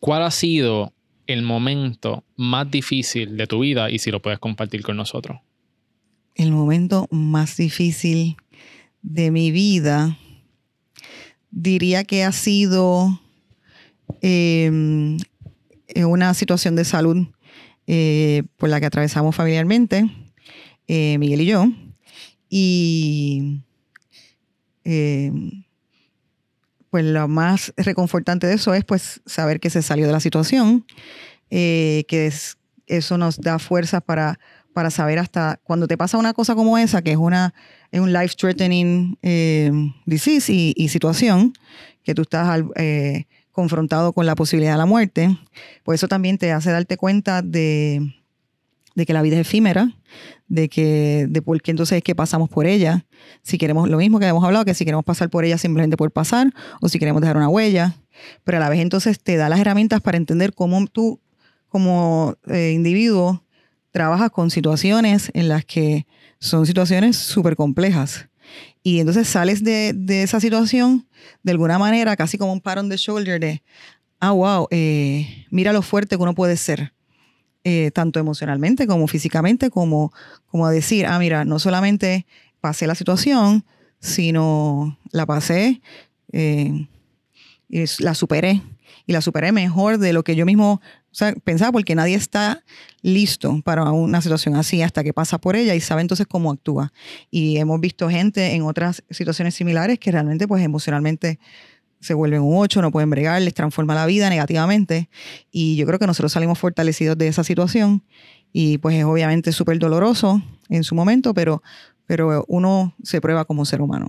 [0.02, 0.92] ¿cuál ha sido
[1.32, 5.38] el momento más difícil de tu vida y si lo puedes compartir con nosotros?
[6.34, 8.36] El momento más difícil
[9.02, 10.16] de mi vida
[11.50, 13.20] diría que ha sido
[14.20, 15.18] em,
[15.96, 17.26] una situación de salud
[17.86, 20.08] eh, por la que atravesamos familiarmente,
[20.88, 21.66] eh, Miguel y yo.
[22.48, 23.60] Y
[24.84, 25.64] em,
[26.93, 30.84] pues lo más reconfortante de eso es pues saber que se salió de la situación,
[31.49, 32.30] eh, que
[32.86, 34.38] eso nos da fuerzas para,
[34.74, 37.55] para saber hasta cuando te pasa una cosa como esa, que es, una,
[37.93, 39.72] es un life-threatening eh,
[40.05, 41.55] disease y, situación,
[42.05, 45.34] que tú estás eh, confrontado con la posibilidad de la muerte,
[45.84, 48.21] pues eso también te hace darte cuenta de,
[48.95, 49.97] de que la vida es efímera,
[50.49, 53.07] de que de por qué entonces es que pasamos por ella.
[53.43, 56.11] Si queremos lo mismo que hemos hablado, que si queremos pasar por ella simplemente por
[56.11, 57.97] pasar o si queremos dejar una huella,
[58.45, 61.20] pero a la vez entonces te da las herramientas para entender cómo tú
[61.68, 63.45] como eh, individuo
[63.90, 66.07] trabajas con situaciones en las que
[66.38, 68.28] son situaciones súper complejas.
[68.82, 71.07] Y entonces sales de, esa situación
[71.43, 73.62] de alguna manera, casi como un pat on the shoulder de,
[74.18, 76.93] ah, wow, eh, mira lo fuerte que uno puede ser
[77.64, 80.12] eh, tanto emocionalmente como físicamente, como,
[80.46, 82.26] como a decir, ah, mira, no solamente
[82.60, 83.64] pasé la situación,
[84.00, 85.80] sino la pasé
[86.32, 86.86] eh,
[87.68, 88.62] y la superé.
[89.06, 90.80] Y la superé mejor de lo que yo mismo
[91.44, 92.62] pensaba, porque nadie está
[93.02, 96.92] listo para una situación así hasta que pasa por ella y sabe entonces cómo actúa.
[97.30, 101.38] Y hemos visto gente en otras situaciones similares que realmente, pues emocionalmente
[102.03, 105.09] se vuelven un ocho, no pueden bregar, les transforma la vida negativamente.
[105.53, 108.03] Y yo creo que nosotros salimos fortalecidos de esa situación.
[108.53, 111.62] Y pues es obviamente súper doloroso en su momento, pero,
[112.07, 114.09] pero uno se prueba como ser humano.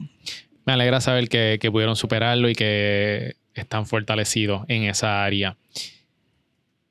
[0.65, 5.55] Me alegra saber que, pudieron superarlo y que están fortalecidos en esa área.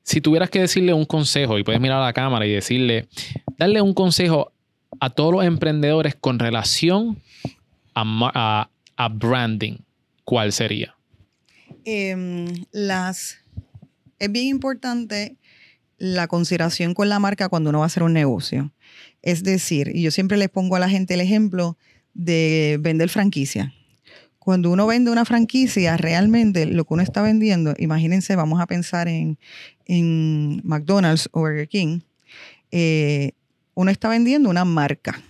[0.03, 3.07] Si tuvieras que decirle un consejo, y puedes mirar a la cámara y decirle,
[3.57, 4.51] darle un consejo
[4.99, 7.17] a todos los emprendedores con relación
[7.93, 9.77] a, a branding,
[10.23, 10.92] ¿cuál sería?
[11.85, 13.37] Em, las,
[14.19, 15.37] es bien importante
[15.97, 18.73] la consideración con la marca cuando uno va a hacer un negocio.
[19.21, 21.77] Es decir, y yo siempre les pongo a la gente el ejemplo
[22.13, 23.73] de vender franquicia.
[24.39, 29.07] Cuando uno vende una franquicia, realmente lo que uno está vendiendo, imagínense, vamos a pensar
[29.07, 29.37] en,
[30.63, 32.01] McDonald's o Burger King,
[32.71, 33.31] eh,
[33.73, 35.21] uno está vendiendo una marca.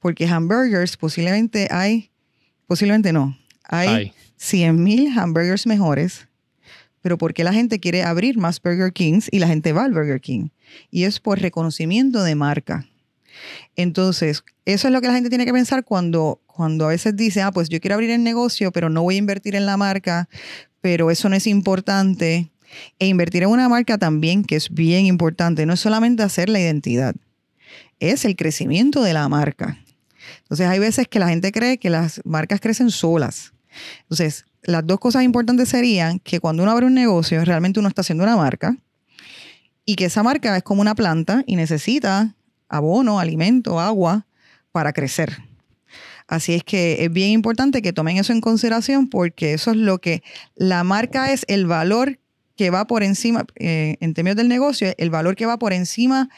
[0.00, 2.10] Porque hamburgers posiblemente hay,
[2.66, 6.28] posiblemente no, hay, 100 mil hamburgers mejores,
[7.02, 9.92] pero ¿por qué la gente quiere abrir más Burger Kings y la gente va al
[9.92, 10.48] Burger King?
[10.90, 12.86] Y es por reconocimiento de marca.
[13.76, 17.42] Entonces, eso es lo que la gente tiene que pensar cuando, cuando a veces dice,
[17.42, 20.28] ah, pues yo quiero abrir el negocio, pero no voy a invertir en la marca,
[20.80, 22.50] pero eso no es importante.
[22.98, 26.60] E invertir en una marca también, que es bien importante, no es solamente hacer la
[26.60, 27.14] identidad,
[28.00, 29.78] es el crecimiento de la marca.
[30.40, 33.52] Entonces hay veces que la gente cree que las marcas crecen solas.
[34.02, 38.00] Entonces, las dos cosas importantes serían que cuando uno abre un negocio, realmente uno está
[38.00, 38.76] haciendo una marca
[39.84, 42.34] y que esa marca es como una planta y necesita
[42.68, 44.26] abono, alimento, agua
[44.72, 45.38] para crecer.
[46.26, 49.98] Así es que es bien importante que tomen eso en consideración porque eso es lo
[49.98, 50.22] que
[50.56, 52.18] la marca es el valor
[52.56, 56.28] que va por encima, eh, en términos del negocio, el valor que va por encima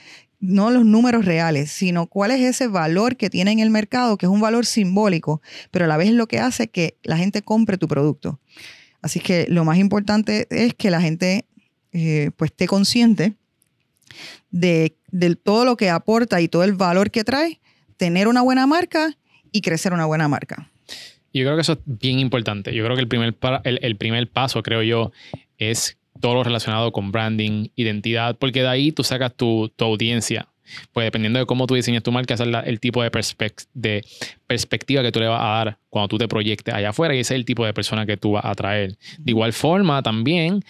[0.40, 4.26] no los números reales, sino cuál es ese valor que tiene en el mercado, que
[4.26, 7.42] es un valor simbólico, pero a la vez es lo que hace que la gente
[7.42, 8.40] compre tu producto.
[9.02, 11.44] Así que lo más importante es que la gente
[11.92, 13.34] eh, pues esté consciente
[14.50, 14.96] de,
[15.42, 17.60] todo lo que aporta y todo el valor que trae
[17.96, 19.16] tener una buena marca
[19.50, 20.70] y crecer una buena marca.
[21.32, 22.74] Yo creo que eso es bien importante.
[22.74, 25.12] Yo creo que el primer, el primer paso, creo yo,
[25.58, 30.48] es todo lo relacionado con branding, identidad, porque de ahí tú sacas tu, audiencia.
[30.92, 33.10] Pues dependiendo de cómo tú diseñas tu marca, ese es el tipo de,
[33.72, 34.04] de,
[34.46, 37.34] perspectiva que tú le vas a dar cuando tú te proyectes allá afuera y ese
[37.34, 38.98] es el tipo de persona que tú vas a atraer.
[39.18, 40.62] De igual forma, también,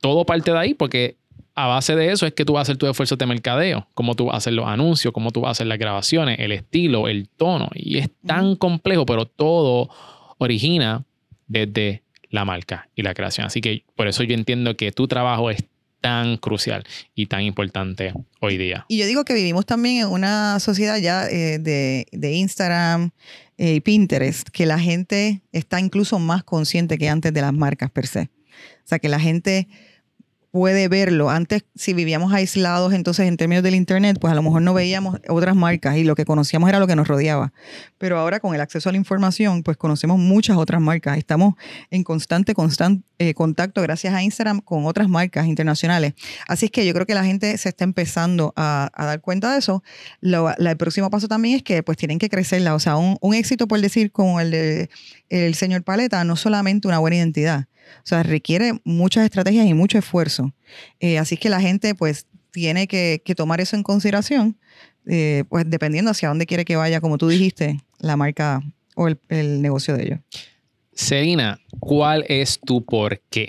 [0.00, 1.16] todo parte de ahí porque
[1.54, 4.14] a base de eso es que tú vas a hacer tu esfuerzo de mercadeo, cómo
[4.14, 7.08] tú vas a hacer los anuncios, cómo tú vas a hacer las grabaciones, el estilo,
[7.08, 7.68] el tono.
[7.74, 9.90] Y es tan complejo, pero todo
[10.38, 11.04] origina
[11.46, 13.46] desde la marca y la creación.
[13.46, 15.64] Así que por eso yo entiendo que tu trabajo es
[16.00, 18.86] tan crucial y tan importante hoy día.
[18.88, 23.10] Y yo digo que vivimos también en una sociedad ya eh, de, Instagram
[23.58, 27.90] eh, y Pinterest, que la gente está incluso más consciente que antes de las marcas
[27.90, 28.22] per se.
[28.22, 29.68] O sea, que la gente
[30.50, 31.30] puede verlo.
[31.30, 35.18] Antes, si vivíamos aislados, entonces en términos del Internet, pues a lo mejor no veíamos
[35.28, 37.52] otras marcas y lo que conocíamos era lo que nos rodeaba.
[37.98, 41.18] Pero ahora con el acceso a la información, pues conocemos muchas otras marcas.
[41.18, 41.54] Estamos
[41.90, 46.14] en constante, constante eh, contacto gracias a Instagram con otras marcas internacionales.
[46.48, 49.58] Así es que yo creo que la gente se está empezando a, dar cuenta de
[49.58, 49.82] eso.
[50.22, 52.74] el próximo paso también es que pues tienen que crecerla.
[52.74, 54.90] O sea, un, un éxito, por decir, como el de
[55.28, 57.66] el señor Paleta, no solamente una buena identidad
[57.98, 60.52] o sea, requiere muchas estrategias y mucho esfuerzo.
[61.00, 64.58] Eh, así que la gente pues tiene que, tomar eso en consideración,
[65.06, 68.62] eh, pues dependiendo hacia dónde quiere que vaya, como tú dijiste, la marca
[68.96, 70.20] o el, negocio de ellos.
[70.92, 73.48] Selina, ¿cuál es tu por qué?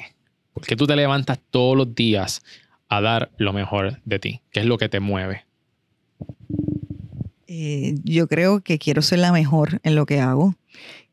[0.54, 2.42] ¿Por qué tú te levantas todos los días
[2.88, 4.42] a dar lo mejor de ti?
[4.52, 5.46] ¿Qué es lo que te mueve?
[7.48, 10.56] Eh, yo creo que quiero ser la mejor en lo que hago.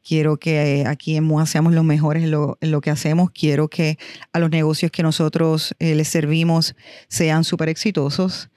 [0.08, 3.30] Quiero que aquí en MOA seamos los mejores en lo, que hacemos.
[3.30, 3.98] Quiero que
[4.32, 6.74] a los negocios que nosotros eh, les servimos
[7.08, 8.48] sean súper exitosos.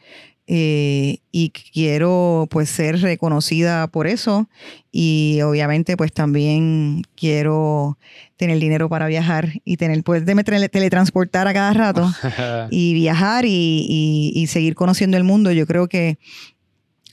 [0.48, 4.50] Eh, y quiero pues ser reconocida por eso
[4.92, 7.98] y obviamente pues también quiero
[8.38, 12.12] tener dinero para viajar y tener pues de teletransportar a cada rato
[12.72, 16.18] y viajar y, y, seguir conociendo el mundo yo creo que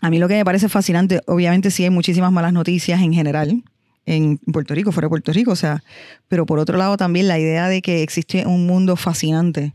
[0.01, 3.63] a mí lo que me parece fascinante obviamente sí hay muchísimas malas noticias en general
[4.09, 5.85] en Puerto Rico, fuera de Puerto Rico, o sea,
[6.29, 9.75] pero por otro lado también la idea de que existe un mundo fascinante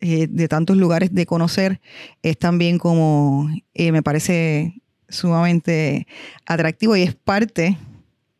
[0.00, 1.82] eh, de tantos lugares de conocer
[2.22, 6.06] es también como, eh, me parece sumamente
[6.46, 7.76] atractivo y es parte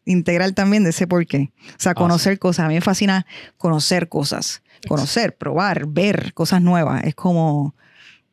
[0.06, 1.52] integral también de ese porqué.
[1.72, 2.64] O sea, conocer cosas.
[2.64, 3.26] A mí me fascina
[3.58, 7.04] conocer cosas, conocer, probar, ver cosas nuevas.
[7.04, 7.74] Es como,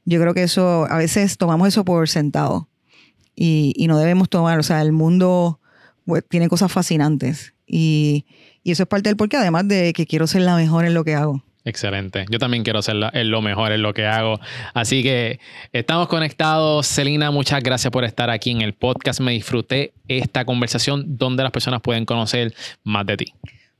[0.05, 2.69] yo creo que eso, a veces tomamos eso por sentado
[3.35, 5.59] y, y no debemos tomar, o sea, el mundo
[6.29, 7.53] tiene cosas fascinantes.
[7.65, 8.25] Y,
[8.63, 11.15] eso es parte del porqué, además de que quiero ser la mejor en lo que
[11.15, 11.41] hago.
[11.63, 12.25] Excelente.
[12.29, 14.39] Yo también quiero ser lo mejor en lo que hago.
[14.73, 15.39] Así que
[15.71, 16.87] estamos conectados.
[16.87, 19.19] Celina, muchas gracias por estar aquí en el podcast.
[19.21, 22.53] Me disfruté esta conversación donde las personas pueden conocer
[22.83, 23.33] más de ti.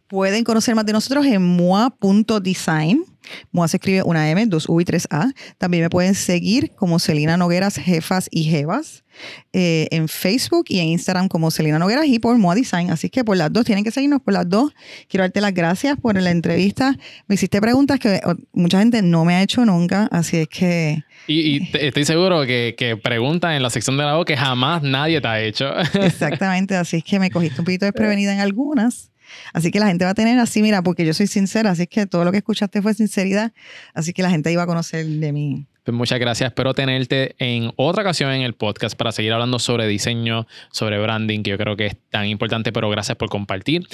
[0.07, 3.03] Pueden conocer más de nosotros en moa.design.
[3.51, 5.31] Moa se escribe una M, dos U y tres A.
[5.57, 9.03] También me pueden seguir como Celina Nogueras, Jefas y Jevas.
[9.51, 12.91] Eh, en Facebook y en Instagram como Celina Nogueras y por Moa Design.
[12.91, 14.71] Así que por las dos tienen que seguirnos, por las dos.
[15.09, 16.95] Quiero darte las gracias por la entrevista.
[17.27, 18.21] Me hiciste preguntas que
[18.53, 21.03] mucha gente no me ha hecho nunca, así es que...
[21.27, 25.19] Y, estoy seguro que, que, preguntan en la sección de la voz que jamás nadie
[25.19, 25.73] te ha hecho.
[26.01, 29.11] Exactamente, así es que me cogiste un poquito desprevenida en algunas.
[29.53, 32.05] Así que la gente va a tener así, mira, porque yo soy sincera, así que
[32.05, 33.53] todo lo que escuchaste fue sinceridad,
[33.93, 35.67] así que la gente iba a conocer de mí.
[35.84, 36.49] Pues muchas gracias.
[36.49, 41.43] Espero tenerte en otra ocasión en el podcast para seguir hablando sobre diseño, sobre branding,
[41.43, 43.88] que yo creo que es tan importante, pero gracias por compartir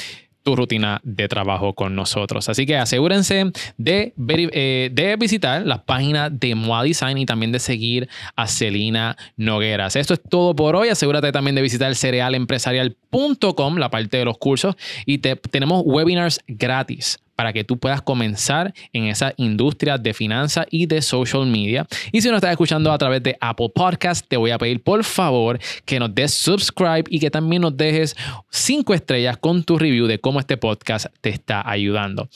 [0.44, 2.50] tu rutina de trabajo con nosotros.
[2.50, 7.60] Así que asegúrense de, eh, de visitar la página de Moa Design y también de
[7.60, 9.96] seguir a Celina Nogueras.
[9.96, 10.90] Esto es todo por hoy.
[10.90, 14.76] Asegúrate también de visitar cerealempresarial.com, la parte de los cursos,
[15.06, 20.66] y te, tenemos webinars gratis para que tú puedas comenzar en esa industria de finanzas
[20.70, 21.86] y de social media.
[22.12, 25.04] Y si nos estás escuchando a través de Apple Podcast, te voy a pedir por
[25.04, 28.16] favor que nos des subscribe y que también nos dejes
[28.50, 32.30] cinco estrellas con tu review de cómo este podcast te está ayudando.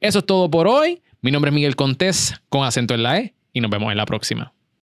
[0.00, 1.02] Eso es todo por hoy.
[1.22, 4.06] Mi nombre es Miguel Contés con acento en la E y nos vemos en la
[4.06, 4.52] próxima.